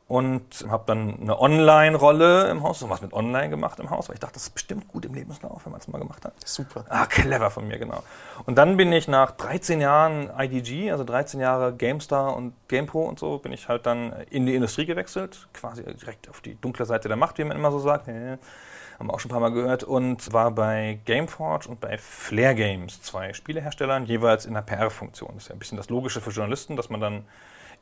Und 0.07 0.67
habe 0.69 0.83
dann 0.85 1.19
eine 1.19 1.39
Online-Rolle 1.39 2.47
im 2.49 2.61
Haus, 2.61 2.77
so 2.77 2.91
was 2.91 3.01
mit 3.01 3.11
Online 3.11 3.49
gemacht 3.49 3.79
im 3.79 3.89
Haus, 3.89 4.07
weil 4.07 4.13
ich 4.13 4.19
dachte, 4.19 4.35
das 4.35 4.43
ist 4.43 4.53
bestimmt 4.53 4.87
gut 4.87 5.03
im 5.03 5.15
Lebenslauf, 5.15 5.65
wenn 5.65 5.71
man 5.71 5.81
es 5.81 5.87
mal 5.87 5.97
gemacht 5.97 6.23
hat. 6.25 6.33
Super. 6.45 6.85
Ah, 6.89 7.07
clever 7.07 7.49
von 7.49 7.67
mir, 7.67 7.79
genau. 7.79 8.03
Und 8.45 8.55
dann 8.59 8.77
bin 8.77 8.93
ich 8.93 9.07
nach 9.07 9.31
13 9.31 9.81
Jahren 9.81 10.29
IDG, 10.37 10.91
also 10.91 11.03
13 11.03 11.39
Jahre 11.39 11.73
GameStar 11.73 12.35
und 12.35 12.53
GamePro 12.67 13.01
und 13.01 13.17
so, 13.17 13.39
bin 13.39 13.51
ich 13.51 13.67
halt 13.67 13.87
dann 13.87 14.13
in 14.29 14.45
die 14.45 14.53
Industrie 14.53 14.85
gewechselt, 14.85 15.47
quasi 15.53 15.83
direkt 15.83 16.29
auf 16.29 16.39
die 16.39 16.53
dunkle 16.53 16.85
Seite 16.85 17.07
der 17.07 17.17
Macht, 17.17 17.39
wie 17.39 17.43
man 17.43 17.57
immer 17.57 17.71
so 17.71 17.79
sagt. 17.79 18.07
Haben 18.07 19.07
wir 19.07 19.13
auch 19.13 19.19
schon 19.19 19.31
ein 19.31 19.33
paar 19.33 19.41
Mal 19.41 19.51
gehört. 19.51 19.83
Und 19.83 20.31
war 20.31 20.51
bei 20.51 20.99
Gameforge 21.05 21.67
und 21.67 21.79
bei 21.79 21.97
Flair 21.97 22.53
Games, 22.53 23.01
zwei 23.01 23.33
Spieleherstellern, 23.33 24.05
jeweils 24.05 24.45
in 24.45 24.53
der 24.53 24.61
PR-Funktion. 24.61 25.31
Das 25.33 25.43
ist 25.43 25.49
ja 25.49 25.55
ein 25.55 25.59
bisschen 25.59 25.77
das 25.77 25.89
Logische 25.89 26.21
für 26.21 26.29
Journalisten, 26.29 26.75
dass 26.75 26.91
man 26.91 27.01
dann 27.01 27.25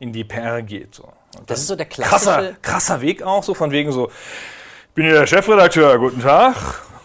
in 0.03 0.11
die 0.13 0.23
PR 0.25 0.61
geht. 0.61 0.93
So. 0.93 1.07
Das 1.47 1.59
ist 1.61 1.67
so 1.67 1.75
der 1.75 1.85
krasser, 1.87 2.33
klassische. 2.37 2.55
krasser 2.61 3.01
Weg 3.01 3.23
auch, 3.23 3.41
so 3.41 3.53
von 3.53 3.71
wegen 3.71 3.91
so, 3.91 4.09
ich 4.09 4.93
bin 4.95 5.05
hier 5.05 5.13
der 5.15 5.27
Chefredakteur, 5.27 5.97
guten 5.97 6.19
Tag. 6.21 6.55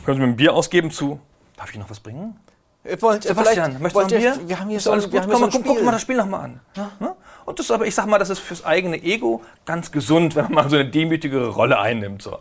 Können 0.04 0.16
Sie 0.16 0.26
mir 0.26 0.32
ein 0.32 0.36
Bier 0.36 0.52
ausgeben 0.52 0.90
zu? 0.90 1.20
Darf 1.56 1.70
ich 1.72 1.78
noch 1.78 1.88
was 1.88 2.00
bringen? 2.00 2.38
Ihr 2.84 3.00
wollt, 3.02 3.22
Sebastian, 3.22 3.72
vielleicht 3.78 3.80
möchtest 3.80 3.94
du 3.94 4.00
wollt 4.00 4.12
ein 4.12 4.20
ihr, 4.22 4.32
Bier? 4.34 4.48
wir 4.48 4.60
haben 4.60 4.68
hier 4.70 4.80
so, 4.80 4.92
alles 4.92 5.04
ein- 5.04 5.10
gut? 5.10 5.14
wir 5.14 5.22
haben 5.22 5.30
Komm, 5.30 5.40
so 5.40 5.46
mal, 5.46 5.54
ein 5.58 5.64
guck, 5.64 5.76
guck 5.76 5.84
mal 5.84 5.92
das 5.92 6.02
Spiel 6.02 6.16
nochmal 6.16 6.40
an. 6.44 6.60
Ne? 7.00 7.14
Und 7.44 7.58
das 7.58 7.66
ist 7.66 7.70
aber, 7.70 7.86
ich 7.86 7.94
sag 7.94 8.06
mal, 8.06 8.18
das 8.18 8.30
ist 8.30 8.40
fürs 8.40 8.64
eigene 8.64 8.96
Ego 9.02 9.42
ganz 9.64 9.92
gesund, 9.92 10.34
wenn 10.36 10.44
man 10.44 10.52
mal 10.54 10.70
so 10.70 10.76
eine 10.76 10.88
demütigere 10.90 11.48
Rolle 11.48 11.78
einnimmt. 11.78 12.22
So. 12.22 12.38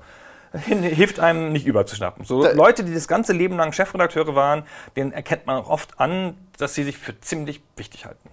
Hilft 0.65 1.19
einem 1.19 1.51
nicht 1.51 1.65
überzuschnappen. 1.67 2.25
So 2.25 2.43
Da- 2.43 2.51
Leute, 2.51 2.83
die 2.83 2.93
das 2.93 3.07
ganze 3.07 3.33
Leben 3.33 3.57
lang 3.57 3.73
Chefredakteure 3.73 4.35
waren, 4.35 4.63
denen 4.95 5.11
erkennt 5.11 5.45
man 5.45 5.57
auch 5.57 5.69
oft 5.69 5.99
an, 5.99 6.35
dass 6.57 6.73
sie 6.73 6.83
sich 6.83 6.97
für 6.97 7.19
ziemlich 7.21 7.61
wichtig 7.75 8.05
halten. 8.05 8.29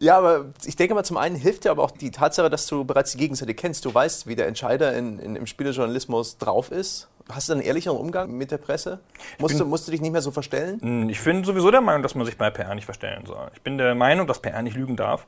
Ja, 0.00 0.18
aber 0.18 0.46
ich 0.64 0.76
denke 0.76 0.94
mal, 0.94 1.04
zum 1.04 1.16
einen 1.16 1.36
hilft 1.36 1.64
dir 1.64 1.70
aber 1.70 1.82
auch 1.84 1.92
die 1.92 2.10
Tatsache, 2.10 2.50
dass 2.50 2.66
du 2.66 2.84
bereits 2.84 3.12
die 3.12 3.18
Gegenseite 3.18 3.54
kennst. 3.54 3.84
Du 3.84 3.94
weißt, 3.94 4.26
wie 4.26 4.34
der 4.34 4.48
Entscheider 4.48 4.92
in, 4.96 5.18
in, 5.18 5.36
im 5.36 5.46
Spielejournalismus 5.46 6.38
drauf 6.38 6.70
ist. 6.72 7.08
Hast 7.30 7.48
du 7.48 7.54
einen 7.54 7.62
ehrlicheren 7.62 7.96
Umgang 7.96 8.32
mit 8.32 8.50
der 8.50 8.58
Presse? 8.58 8.98
Musst 9.38 9.58
du, 9.58 9.64
musst 9.64 9.86
du 9.86 9.92
dich 9.92 10.00
nicht 10.02 10.10
mehr 10.12 10.20
so 10.20 10.30
verstellen? 10.30 10.78
Hm, 10.82 11.08
Ich 11.08 11.22
bin 11.22 11.42
sowieso 11.44 11.70
der 11.70 11.80
Meinung, 11.80 12.02
dass 12.02 12.14
man 12.14 12.26
sich 12.26 12.36
bei 12.36 12.50
PR 12.50 12.74
nicht 12.74 12.84
verstellen 12.84 13.24
soll. 13.24 13.50
Ich 13.54 13.62
bin 13.62 13.78
der 13.78 13.94
Meinung, 13.94 14.26
dass 14.26 14.40
PR 14.40 14.60
nicht 14.62 14.76
lügen 14.76 14.96
darf. 14.96 15.26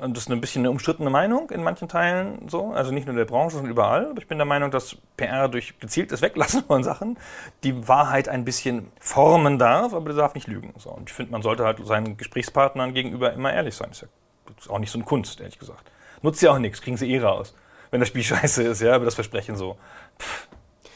Und 0.00 0.16
das 0.16 0.24
ist 0.24 0.30
ein 0.30 0.40
bisschen 0.40 0.62
eine 0.62 0.70
umstrittene 0.70 1.10
Meinung 1.10 1.50
in 1.50 1.62
manchen 1.62 1.86
Teilen 1.86 2.48
so. 2.48 2.72
Also 2.72 2.90
nicht 2.90 3.04
nur 3.04 3.12
in 3.12 3.18
der 3.18 3.26
Branche, 3.26 3.56
sondern 3.56 3.70
überall. 3.70 4.06
Aber 4.10 4.18
ich 4.18 4.26
bin 4.26 4.38
der 4.38 4.46
Meinung, 4.46 4.70
dass 4.70 4.96
PR 5.18 5.46
durch 5.48 5.78
gezieltes 5.78 6.22
Weglassen 6.22 6.64
von 6.66 6.82
Sachen 6.82 7.18
die 7.64 7.86
Wahrheit 7.86 8.26
ein 8.28 8.46
bisschen 8.46 8.90
formen 8.98 9.58
darf, 9.58 9.92
aber 9.92 10.06
der 10.06 10.16
darf 10.16 10.34
nicht 10.34 10.48
lügen. 10.48 10.72
So. 10.78 10.88
Und 10.90 11.10
ich 11.10 11.14
finde, 11.14 11.32
man 11.32 11.42
sollte 11.42 11.64
halt 11.64 11.84
seinen 11.86 12.16
Gesprächspartnern 12.16 12.94
gegenüber 12.94 13.34
immer 13.34 13.52
ehrlich 13.52 13.74
sein. 13.74 13.88
Das 13.90 13.98
ist, 13.98 14.08
ja, 14.08 14.54
das 14.56 14.68
auch 14.68 14.78
nicht 14.78 14.90
so 14.90 14.98
eine 14.98 15.04
Kunst, 15.04 15.38
ehrlich 15.38 15.58
gesagt. 15.58 15.90
Nutzt 16.22 16.40
ja 16.40 16.52
auch 16.52 16.58
nichts, 16.58 16.80
kriegen 16.80 16.96
sie 16.96 17.12
eh 17.12 17.20
raus. 17.20 17.54
Wenn 17.90 18.00
das 18.00 18.08
Spiel 18.08 18.22
scheiße 18.24 18.62
ist, 18.62 18.80
ja, 18.80 18.94
aber 18.94 19.04
das 19.04 19.14
Versprechen 19.14 19.56
so. 19.56 19.76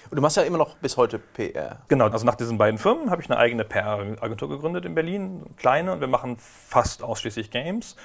Und 0.09 0.17
du 0.17 0.23
machst 0.23 0.39
ja 0.39 0.45
immer 0.45 0.59
noch 0.59 0.77
bis 0.77 0.97
heute 0.97 1.19
PR. 1.19 1.83
Genau, 1.89 2.09
also 2.09 2.25
nach 2.25 2.37
diesen 2.37 2.57
beiden 2.57 2.79
Firmen 2.79 3.11
habe 3.11 3.21
ich 3.21 3.29
eine 3.29 3.39
eigene 3.39 3.65
PR-Agentur 3.65 4.49
gegründet 4.49 4.87
in 4.87 4.95
Berlin, 4.95 5.43
eine 5.45 5.55
kleine, 5.57 5.93
und 5.93 6.01
wir 6.01 6.09
machen 6.09 6.39
fast 6.39 7.03
ausschließlich 7.03 7.51
Games 7.51 7.97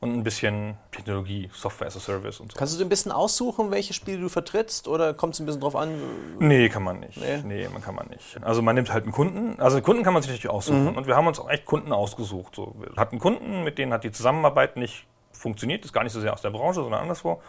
und 0.00 0.12
ein 0.12 0.22
bisschen 0.22 0.76
Technologie, 0.92 1.50
Software 1.52 1.88
as 1.88 1.96
a 1.96 2.00
Service 2.00 2.40
und 2.40 2.52
so. 2.52 2.58
Kannst 2.58 2.74
du 2.74 2.78
dir 2.78 2.84
ein 2.84 2.88
bisschen 2.88 3.12
aussuchen, 3.12 3.70
welche 3.70 3.94
Spiele 3.94 4.18
du 4.18 4.28
vertrittst? 4.28 4.88
Oder 4.88 5.14
kommt 5.14 5.34
es 5.34 5.40
ein 5.40 5.46
bisschen 5.46 5.60
drauf 5.60 5.76
an? 5.76 5.90
Nee, 6.38 6.68
kann 6.68 6.82
man 6.82 7.00
nicht. 7.00 7.16
Nee? 7.18 7.42
Nee? 7.44 7.68
man 7.72 7.82
kann 7.82 7.94
man 7.94 8.08
nicht. 8.08 8.42
Also 8.42 8.62
man 8.62 8.74
nimmt 8.74 8.92
halt 8.92 9.04
einen 9.04 9.12
Kunden. 9.12 9.60
Also 9.60 9.80
Kunden 9.80 10.02
kann 10.02 10.12
man 10.12 10.22
sich 10.22 10.30
natürlich 10.30 10.50
aussuchen. 10.50 10.96
Und 10.96 11.06
wir 11.06 11.16
haben 11.16 11.26
uns 11.26 11.38
auch 11.38 11.48
echt 11.48 11.64
Kunden 11.64 11.92
ausgesucht. 11.92 12.54
So. 12.54 12.74
Wir 12.78 12.96
hatten 12.96 13.18
Kunden, 13.18 13.64
mit 13.64 13.78
denen 13.78 13.92
hat 13.92 14.04
die 14.04 14.12
Zusammenarbeit 14.12 14.76
nicht 14.76 15.06
funktioniert. 15.32 15.82
Das 15.82 15.86
ist 15.86 15.92
gar 15.92 16.04
nicht 16.04 16.12
so 16.12 16.20
sehr 16.20 16.32
aus 16.32 16.42
der 16.42 16.50
Branche, 16.50 16.82
sondern 16.82 17.00
anderswo. 17.00 17.40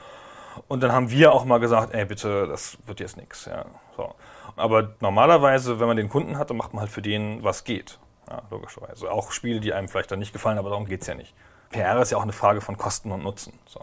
Und 0.67 0.81
dann 0.81 0.91
haben 0.91 1.11
wir 1.11 1.33
auch 1.33 1.45
mal 1.45 1.59
gesagt, 1.59 1.93
ey, 1.93 2.05
bitte, 2.05 2.47
das 2.47 2.77
wird 2.85 2.99
jetzt 2.99 3.17
nichts. 3.17 3.45
Ja, 3.45 3.65
so. 3.97 4.13
Aber 4.55 4.95
normalerweise, 5.01 5.79
wenn 5.79 5.87
man 5.87 5.97
den 5.97 6.09
Kunden 6.09 6.37
hat, 6.37 6.49
dann 6.49 6.57
macht 6.57 6.73
man 6.73 6.81
halt 6.81 6.91
für 6.91 7.01
den, 7.01 7.43
was 7.43 7.63
geht. 7.63 7.99
Ja, 8.29 8.41
logischerweise. 8.49 9.11
Auch 9.11 9.31
Spiele, 9.31 9.59
die 9.59 9.73
einem 9.73 9.87
vielleicht 9.87 10.11
dann 10.11 10.19
nicht 10.19 10.33
gefallen, 10.33 10.57
aber 10.57 10.69
darum 10.69 10.85
geht 10.85 11.01
es 11.01 11.07
ja 11.07 11.15
nicht. 11.15 11.33
PR 11.75 12.01
ist 12.01 12.11
ja 12.11 12.17
auch 12.17 12.23
eine 12.23 12.31
Frage 12.31 12.61
von 12.61 12.77
Kosten 12.77 13.11
und 13.11 13.23
Nutzen. 13.23 13.53
So. 13.67 13.81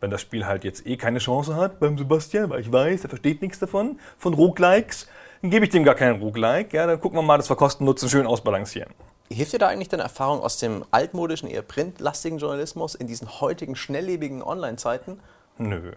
Wenn 0.00 0.10
das 0.10 0.20
Spiel 0.20 0.46
halt 0.46 0.64
jetzt 0.64 0.86
eh 0.86 0.96
keine 0.96 1.18
Chance 1.18 1.56
hat 1.56 1.80
beim 1.80 1.96
Sebastian, 1.98 2.50
weil 2.50 2.60
ich 2.60 2.72
weiß, 2.72 3.04
er 3.04 3.08
versteht 3.08 3.42
nichts 3.42 3.58
davon, 3.58 3.98
von 4.16 4.34
Roguelikes, 4.34 5.08
dann 5.42 5.50
gebe 5.50 5.64
ich 5.64 5.70
dem 5.70 5.84
gar 5.84 5.94
keinen 5.94 6.20
Roguelike. 6.20 6.76
Ja, 6.76 6.86
dann 6.86 7.00
gucken 7.00 7.18
wir 7.18 7.22
mal, 7.22 7.36
dass 7.36 7.48
wir 7.48 7.56
Kosten 7.56 7.84
und 7.84 7.86
Nutzen 7.86 8.08
schön 8.08 8.26
ausbalancieren. 8.26 8.92
Hilft 9.30 9.52
dir 9.52 9.58
da 9.58 9.68
eigentlich 9.68 9.88
deine 9.88 10.04
Erfahrung 10.04 10.40
aus 10.40 10.58
dem 10.58 10.84
altmodischen, 10.90 11.48
eher 11.48 11.62
printlastigen 11.62 12.38
Journalismus 12.38 12.94
in 12.94 13.06
diesen 13.06 13.40
heutigen, 13.40 13.76
schnelllebigen 13.76 14.42
Online-Zeiten? 14.42 15.20
Nö, 15.58 15.92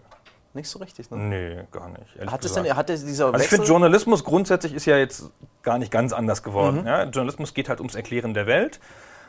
Nicht 0.54 0.68
so 0.68 0.78
richtig, 0.80 1.10
ne? 1.10 1.16
nee, 1.16 1.62
gar 1.70 1.88
nicht. 1.88 2.30
Hat 2.30 2.44
es 2.44 2.52
denn, 2.52 2.76
hat 2.76 2.90
es 2.90 3.04
dieser 3.04 3.26
Also 3.32 3.38
ich 3.38 3.48
finde, 3.48 3.66
Journalismus 3.66 4.22
grundsätzlich 4.22 4.74
ist 4.74 4.84
ja 4.84 4.98
jetzt 4.98 5.30
gar 5.62 5.78
nicht 5.78 5.90
ganz 5.90 6.12
anders 6.12 6.42
geworden. 6.42 6.82
Mhm. 6.82 6.86
Ja? 6.86 7.04
Journalismus 7.04 7.54
geht 7.54 7.68
halt 7.68 7.80
ums 7.80 7.94
Erklären 7.94 8.34
der 8.34 8.46
Welt. 8.46 8.80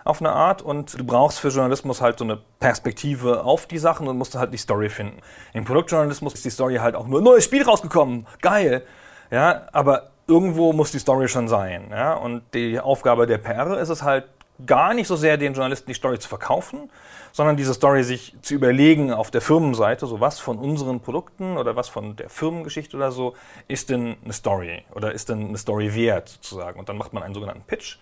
Auf 0.03 0.21
eine 0.21 0.31
Art 0.31 0.61
und 0.61 0.99
du 0.99 1.03
brauchst 1.03 1.39
für 1.39 1.49
Journalismus 1.49 2.01
halt 2.01 2.19
so 2.19 2.25
eine 2.25 2.39
Perspektive 2.59 3.43
auf 3.43 3.65
die 3.65 3.77
Sachen 3.77 4.07
und 4.07 4.17
musst 4.17 4.35
halt 4.35 4.53
die 4.53 4.57
Story 4.57 4.89
finden. 4.89 5.19
Im 5.53 5.65
Produktjournalismus 5.65 6.33
ist 6.33 6.45
die 6.45 6.49
Story 6.49 6.75
halt 6.75 6.95
auch 6.95 7.07
nur 7.07 7.21
neues 7.21 7.45
Spiel 7.45 7.63
rausgekommen, 7.63 8.27
geil. 8.41 8.83
Ja, 9.31 9.67
aber 9.71 10.11
irgendwo 10.27 10.73
muss 10.73 10.91
die 10.91 10.99
Story 10.99 11.27
schon 11.27 11.47
sein. 11.47 11.87
Ja? 11.91 12.13
Und 12.13 12.43
die 12.53 12.79
Aufgabe 12.79 13.27
der 13.27 13.37
PR 13.37 13.77
ist 13.79 13.89
es 13.89 14.03
halt 14.03 14.25
gar 14.65 14.93
nicht 14.93 15.07
so 15.07 15.15
sehr, 15.15 15.37
den 15.37 15.53
Journalisten 15.53 15.87
die 15.87 15.95
Story 15.95 16.19
zu 16.19 16.29
verkaufen, 16.29 16.89
sondern 17.31 17.57
diese 17.57 17.73
Story 17.73 18.03
sich 18.03 18.35
zu 18.41 18.53
überlegen 18.53 19.11
auf 19.11 19.31
der 19.31 19.41
Firmenseite, 19.41 20.05
so 20.05 20.19
was 20.19 20.39
von 20.39 20.59
unseren 20.59 20.99
Produkten 20.99 21.57
oder 21.57 21.75
was 21.75 21.89
von 21.89 22.15
der 22.15 22.29
Firmengeschichte 22.29 22.95
oder 22.95 23.11
so 23.11 23.33
ist 23.67 23.89
denn 23.89 24.17
eine 24.23 24.33
Story 24.33 24.83
oder 24.93 25.11
ist 25.11 25.29
denn 25.29 25.47
eine 25.47 25.57
Story 25.57 25.95
wert 25.95 26.29
sozusagen. 26.29 26.79
Und 26.79 26.89
dann 26.89 26.97
macht 26.97 27.13
man 27.13 27.23
einen 27.23 27.33
sogenannten 27.33 27.63
Pitch 27.63 27.97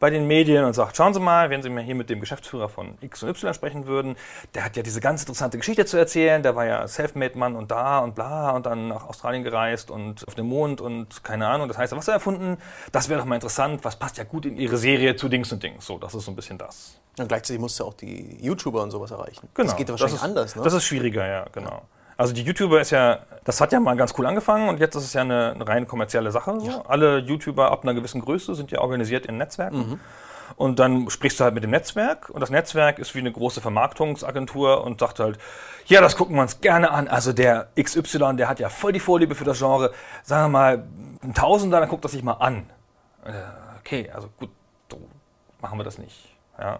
bei 0.00 0.10
den 0.10 0.26
Medien 0.26 0.64
und 0.64 0.74
sagt, 0.74 0.96
schauen 0.96 1.12
Sie 1.12 1.20
mal, 1.20 1.50
wenn 1.50 1.62
Sie 1.62 1.70
mir 1.70 1.82
hier 1.82 1.94
mit 1.94 2.08
dem 2.10 2.20
Geschäftsführer 2.20 2.68
von 2.68 2.96
X 3.00 3.22
und 3.22 3.30
Y 3.30 3.54
sprechen 3.54 3.86
würden, 3.86 4.16
der 4.54 4.64
hat 4.64 4.76
ja 4.76 4.82
diese 4.82 5.00
ganz 5.00 5.22
interessante 5.22 5.58
Geschichte 5.58 5.86
zu 5.86 5.96
erzählen, 5.96 6.42
der 6.42 6.54
war 6.54 6.66
ja 6.66 6.86
Selfmade-Mann 6.86 7.56
und 7.56 7.70
da 7.70 7.98
und 7.98 8.14
bla 8.14 8.50
und 8.50 8.66
dann 8.66 8.88
nach 8.88 9.08
Australien 9.08 9.42
gereist 9.42 9.90
und 9.90 10.26
auf 10.26 10.34
dem 10.34 10.46
Mond 10.46 10.80
und 10.80 11.24
keine 11.24 11.48
Ahnung, 11.48 11.68
das 11.68 11.78
heißt 11.78 11.96
Wasser 11.96 12.12
erfunden, 12.12 12.58
das 12.92 13.08
wäre 13.08 13.20
doch 13.20 13.26
mal 13.26 13.34
interessant, 13.34 13.84
was 13.84 13.96
passt 13.96 14.18
ja 14.18 14.24
gut 14.24 14.46
in 14.46 14.56
Ihre 14.56 14.76
Serie 14.76 15.16
zu 15.16 15.28
Dings 15.28 15.52
und 15.52 15.62
Dings. 15.62 15.86
So, 15.86 15.98
das 15.98 16.14
ist 16.14 16.24
so 16.24 16.32
ein 16.32 16.36
bisschen 16.36 16.58
das. 16.58 17.00
Und 17.18 17.28
gleichzeitig 17.28 17.60
musst 17.60 17.80
du 17.80 17.84
auch 17.84 17.94
die 17.94 18.38
YouTuber 18.40 18.82
und 18.82 18.90
sowas 18.90 19.10
erreichen. 19.10 19.48
Genau. 19.54 19.66
Das 19.66 19.76
geht 19.76 19.88
ja 19.88 19.92
wahrscheinlich 19.92 20.16
ist, 20.16 20.24
anders, 20.24 20.56
ne? 20.56 20.62
Das 20.62 20.72
ist 20.72 20.84
schwieriger, 20.84 21.26
ja, 21.26 21.46
genau. 21.52 21.82
Also 22.18 22.34
die 22.34 22.42
YouTuber 22.42 22.80
ist 22.80 22.90
ja, 22.90 23.20
das 23.44 23.60
hat 23.62 23.72
ja 23.72 23.80
mal 23.80 23.96
ganz 23.96 24.12
cool 24.18 24.26
angefangen 24.26 24.68
und 24.68 24.78
jetzt 24.80 24.94
ist 24.94 25.04
es 25.04 25.12
ja 25.14 25.22
eine, 25.22 25.52
eine 25.52 25.66
rein 25.66 25.88
kommerzielle 25.88 26.30
Sache. 26.30 26.60
So. 26.60 26.82
Alle 26.86 27.18
YouTuber 27.20 27.70
ab 27.70 27.84
einer 27.84 27.94
gewissen 27.94 28.20
Größe 28.20 28.54
sind 28.54 28.70
ja 28.70 28.80
organisiert 28.80 29.24
in 29.24 29.38
Netzwerken. 29.38 30.00
Und 30.56 30.78
dann 30.78 31.08
sprichst 31.08 31.38
du 31.40 31.44
halt 31.44 31.54
mit 31.54 31.62
dem 31.62 31.70
Netzwerk 31.70 32.28
und 32.30 32.40
das 32.40 32.50
Netzwerk 32.50 32.98
ist 32.98 33.14
wie 33.14 33.20
eine 33.20 33.30
große 33.30 33.60
Vermarktungsagentur 33.60 34.82
und 34.84 35.00
sagt 35.00 35.20
halt, 35.20 35.38
ja, 35.86 36.00
das 36.00 36.16
gucken 36.16 36.36
wir 36.36 36.42
uns 36.42 36.60
gerne 36.60 36.90
an. 36.90 37.06
Also 37.08 37.32
der 37.32 37.68
XY, 37.80 38.36
der 38.36 38.48
hat 38.48 38.58
ja 38.58 38.68
voll 38.68 38.92
die 38.92 39.00
Vorliebe 39.00 39.34
für 39.34 39.44
das 39.44 39.58
Genre. 39.58 39.92
Sagen 40.22 40.44
wir 40.44 40.58
mal, 40.58 40.84
ein 41.22 41.34
Tausender, 41.34 41.80
dann 41.80 41.88
guckt 41.88 42.04
das 42.04 42.12
sich 42.12 42.22
mal 42.22 42.32
an. 42.32 42.68
Äh, 43.24 43.30
Okay, 43.88 44.10
also 44.14 44.28
gut, 44.38 44.50
so 44.90 45.00
machen 45.62 45.78
wir 45.78 45.84
das 45.84 45.96
nicht. 45.96 46.36
Ja. 46.58 46.78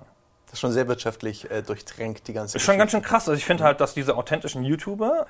Das 0.49 0.55
ist 0.55 0.61
schon 0.61 0.73
sehr 0.73 0.89
wirtschaftlich 0.89 1.51
äh, 1.51 1.63
durchtränkt, 1.63 2.27
die 2.27 2.33
ganze 2.33 2.57
Ist 2.57 2.65
schon 2.65 2.79
ganz 2.79 2.91
schön 2.91 3.03
krass. 3.03 3.29
Also 3.29 3.37
ich 3.37 3.45
finde 3.45 3.65
halt, 3.65 3.81
dass 3.81 3.93
diese 3.93 4.17
authentischen 4.17 4.65
YouTuber, 4.65 5.27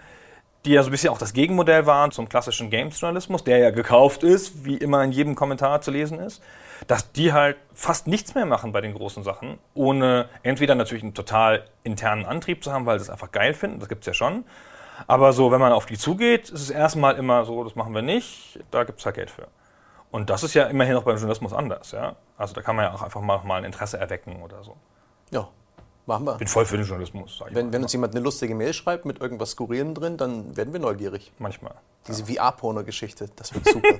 die 0.65 0.73
ja 0.73 0.83
so 0.83 0.89
ein 0.89 0.93
bisschen 0.93 1.11
auch 1.11 1.19
das 1.19 1.33
Gegenmodell 1.33 1.87
waren 1.87 2.13
zum 2.13 2.29
klassischen 2.29 2.71
Games-Journalismus, 2.71 3.43
der 3.43 3.59
ja 3.59 3.71
gekauft 3.71 4.23
ist, 4.23 4.65
wie 4.65 4.77
immer 4.77 5.03
in 5.03 5.11
jedem 5.11 5.35
Kommentar 5.35 5.81
zu 5.81 5.91
lesen 5.91 6.21
ist, 6.21 6.41
dass 6.87 7.11
die 7.11 7.33
halt 7.33 7.57
fast 7.75 8.07
nichts 8.07 8.37
mehr 8.37 8.47
machen 8.47 8.71
bei 8.71 8.81
den 8.81 8.95
großen 8.95 9.25
Sachen, 9.25 9.59
ohne 9.75 10.29
entweder 10.45 10.77
natürlich 10.77 11.03
einen 11.03 11.15
total 11.15 11.65
internen 11.83 12.25
Antrieb 12.25 12.63
zu 12.63 12.73
haben, 12.73 12.87
weil 12.87 13.01
sie 13.01 13.05
es 13.05 13.11
einfach 13.11 13.33
geil 13.33 13.55
finden, 13.55 13.81
das 13.81 13.89
gibt's 13.89 14.07
ja 14.07 14.15
schon. 14.15 14.45
Aber 15.07 15.33
so, 15.33 15.51
wenn 15.51 15.61
man 15.61 15.73
auf 15.73 15.87
die 15.87 15.99
zugeht, 15.99 16.51
ist 16.51 16.61
es 16.61 16.71
erstmal 16.71 17.17
immer 17.17 17.45
so, 17.45 17.65
das 17.65 17.75
machen 17.75 17.95
wir 17.95 18.03
nicht, 18.03 18.61
da 18.71 18.85
gibt's 18.85 19.05
halt 19.05 19.17
Geld 19.17 19.31
für. 19.31 19.49
Und 20.11 20.31
das 20.31 20.43
ist 20.43 20.55
ja 20.55 20.65
immerhin 20.65 20.97
auch 20.97 21.03
beim 21.03 21.17
Journalismus 21.17 21.53
anders, 21.53 21.93
ja. 21.93 22.17
Also 22.37 22.55
da 22.55 22.63
kann 22.63 22.77
man 22.77 22.87
ja 22.87 22.95
auch 22.95 23.03
einfach 23.03 23.21
mal, 23.21 23.43
mal 23.45 23.57
ein 23.57 23.65
Interesse 23.65 23.99
erwecken 23.99 24.43
oder 24.43 24.63
so. 24.63 24.77
Ja, 25.31 25.49
machen 26.07 26.25
wir. 26.27 26.35
Bin 26.37 26.49
voll 26.49 26.65
für 26.67 26.77
den 26.77 26.87
Journalismus, 26.87 27.39
sag 27.39 27.49
ich 27.51 27.55
Wenn, 27.55 27.67
mal. 27.67 27.73
wenn 27.75 27.83
uns 27.83 27.93
jemand 27.93 28.15
eine 28.15 28.23
lustige 28.25 28.55
Mail 28.55 28.73
schreibt 28.73 29.05
mit 29.05 29.21
irgendwas 29.21 29.51
Skurrilen 29.51 29.95
drin, 29.95 30.17
dann 30.17 30.57
werden 30.57 30.73
wir 30.73 30.81
neugierig. 30.81 31.33
Manchmal. 31.39 31.75
Diese 32.07 32.25
VR-Porno-Geschichte, 32.27 33.29
das 33.37 33.53
wird 33.55 33.67
super. 33.67 33.89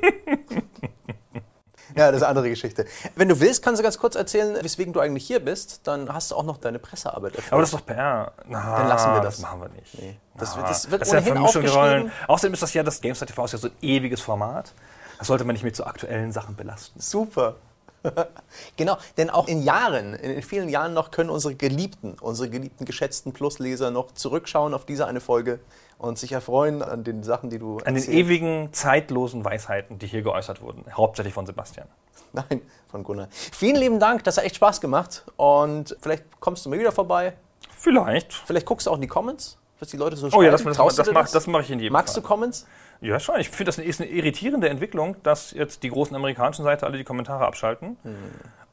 ja, 1.97 2.07
das 2.11 2.17
ist 2.17 2.23
eine 2.23 2.29
andere 2.29 2.49
Geschichte. 2.51 2.87
Wenn 3.17 3.29
du 3.29 3.41
willst, 3.41 3.63
kannst 3.63 3.79
du 3.81 3.83
ganz 3.83 3.99
kurz 3.99 4.15
erzählen, 4.15 4.57
weswegen 4.63 4.93
du 4.93 5.01
eigentlich 5.01 5.27
hier 5.27 5.41
bist. 5.41 5.87
Dann 5.87 6.13
hast 6.13 6.31
du 6.31 6.37
auch 6.37 6.43
noch 6.45 6.59
deine 6.59 6.79
Pressearbeit 6.79 7.35
erfüllt. 7.37 7.53
Aber 7.53 7.61
das 7.63 7.71
ist 7.73 7.79
doch 7.81 7.87
PR. 7.87 8.33
Na, 8.47 8.77
Dann 8.79 8.89
lassen 8.89 9.13
wir 9.15 9.21
das. 9.21 9.37
Das 9.37 9.43
machen 9.43 9.61
wir 9.63 9.69
nicht. 9.71 9.99
Nee. 9.99 10.17
Das 10.37 10.51
Na, 10.55 10.57
wird- 10.59 10.71
das 10.71 10.91
wird 10.91 11.07
ja 11.07 11.13
ohnehin 11.19 11.35
der 11.35 11.43
aufgeschrieben. 11.43 12.13
Außerdem 12.29 12.55
ist 12.55 12.63
das 12.63 12.75
ja, 12.75 12.83
das 12.83 13.01
GameStar 13.01 13.27
TV 13.29 13.45
ist 13.45 13.53
ja 13.53 13.59
so 13.59 13.69
ein 13.69 13.75
ewiges 13.83 14.21
Format. 14.21 14.73
Das 15.19 15.27
sollte 15.27 15.45
man 15.45 15.55
nicht 15.55 15.65
mit 15.65 15.75
so 15.77 15.85
aktuellen 15.85 16.31
Sachen 16.33 16.55
belasten. 16.55 17.01
Super. 17.01 17.57
genau, 18.77 18.97
denn 19.17 19.31
auch 19.31 19.49
in 19.49 19.63
Jahren, 19.63 20.15
in 20.15 20.43
vielen 20.43 20.69
Jahren 20.69 20.95
noch 20.95 21.11
können 21.11 21.31
unsere 21.31 21.55
geliebten, 21.55 22.17
unsere 22.21 22.49
geliebten 22.49 22.85
geschätzten 22.85 23.33
Plusleser 23.33 23.91
noch 23.91 24.13
zurückschauen 24.13 24.75
auf 24.75 24.85
diese 24.85 25.07
eine 25.07 25.21
Folge 25.21 25.61
und 25.99 26.19
sich 26.19 26.33
erfreuen 26.33 26.83
an 26.83 27.05
den 27.05 27.23
Sachen, 27.23 27.51
die 27.51 27.59
du 27.59 27.79
An 27.79 27.95
den 27.95 27.97
erzählst. 27.97 28.19
ewigen, 28.19 28.69
zeitlosen 28.73 29.45
Weisheiten, 29.45 29.99
die 29.99 30.07
hier 30.07 30.23
geäußert 30.23 30.61
wurden. 30.63 30.85
Hauptsächlich 30.93 31.35
von 31.35 31.47
Sebastian. 31.47 31.89
Nein, 32.33 32.61
von 32.89 33.03
Gunnar. 33.05 33.29
Vielen 33.31 33.77
lieben 33.77 33.99
Dank, 33.99 34.23
das 34.25 34.37
hat 34.37 34.45
echt 34.45 34.57
Spaß 34.57 34.81
gemacht 34.81 35.25
und 35.37 35.97
vielleicht 36.01 36.25
kommst 36.41 36.65
du 36.65 36.71
mal 36.71 36.79
wieder 36.79 36.93
vorbei. 36.93 37.35
Vielleicht. 37.77 38.33
Vielleicht 38.33 38.67
guckst 38.67 38.87
du 38.87 38.91
auch 38.91 38.97
in 38.97 39.01
die 39.01 39.09
Comments, 39.09 39.57
was 39.79 39.89
die 39.89 39.97
Leute 39.97 40.17
so 40.17 40.27
Oh 40.27 40.31
schreiben. 40.31 40.45
ja, 40.45 40.51
das, 40.51 40.63
das, 40.65 40.97
das, 40.97 41.07
dir 41.07 41.13
mach, 41.13 41.29
das 41.29 41.47
mache 41.47 41.63
ich 41.63 41.71
in 41.71 41.79
jedem 41.81 41.93
Magst 41.93 42.15
Fall. 42.15 42.23
du 42.23 42.29
Comments? 42.29 42.67
Ja, 43.01 43.21
schon. 43.21 43.39
Ich 43.41 43.49
finde, 43.51 43.65
das 43.67 43.79
ist 43.79 44.01
eine 44.01 44.11
irritierende 44.11 44.69
Entwicklung, 44.69 45.17
dass 45.23 45.53
jetzt 45.53 45.83
die 45.83 45.89
großen 45.91 46.15
amerikanischen 46.17 46.65
Seiten 46.65 46.85
alle 46.85 46.99
die 46.99 47.05
Kommentare 47.05 47.47
abschalten. 47.47 47.97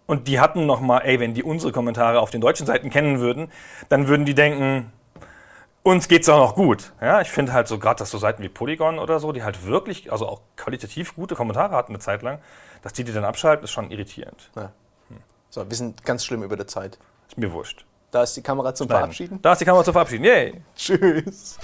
Und 0.08 0.28
die 0.28 0.39
hatten 0.39 0.65
noch 0.65 0.82
mal, 0.82 1.00
ey, 1.00 1.20
wenn 1.20 1.34
die 1.34 1.44
unsere 1.44 1.72
Kommentare 1.72 2.20
auf 2.20 2.32
den 2.32 2.41
deutschen 2.41 2.65
Seiten 2.65 2.89
kennen 2.89 3.20
würden, 3.20 3.52
dann 3.89 4.08
würden 4.08 4.26
die 4.26 4.34
denken, 4.36 4.91
uns 5.84 6.08
geht's 6.08 6.28
auch 6.30 6.39
noch 6.39 6.56
gut. 6.56 6.94
Ja, 7.02 7.22
ich 7.22 7.30
finde 7.30 7.54
halt 7.54 7.68
so 7.68 7.78
gerade, 7.78 8.00
dass 8.00 8.10
so 8.10 8.18
Seiten 8.18 8.41
wie 8.41 8.50
Polygon 8.50 8.98
oder 8.98 9.20
so, 9.20 9.32
die 9.32 9.44
halt 9.44 9.65
wirklich, 9.68 10.12
also 10.12 10.28
auch 10.28 10.41
qualitativ 10.58 11.15
gute 11.15 11.36
Kommentare 11.36 11.76
hatten 11.76 11.91
eine 11.91 12.00
Zeit 12.00 12.24
lang, 12.24 12.39
dass 12.82 12.94
die 12.94 13.04
die 13.04 13.13
dann 13.13 13.26
abschalten, 13.26 13.63
ist 13.63 13.72
schon 13.72 13.91
irritierend. 13.91 14.50
Ja. 14.56 14.72
So, 15.52 15.70
wir 15.70 15.78
sind 15.78 16.04
ganz 16.04 16.26
schlimm 16.26 16.41
über 16.44 16.58
der 16.58 16.68
Zeit. 16.68 16.98
Ist 17.28 17.38
mir 17.38 17.52
wurscht. 17.54 17.86
Da 18.15 18.23
ist 18.23 18.38
die 18.38 18.41
Kamera 18.41 18.73
zum 18.73 18.88
Verabschieden. 18.88 19.41
Da 19.41 19.51
ist 19.51 19.60
die 19.60 19.65
Kamera 19.65 19.84
zu 19.84 19.91
verabschieden. 19.91 20.23
Yay! 20.23 20.62
Tschüss. 20.73 21.58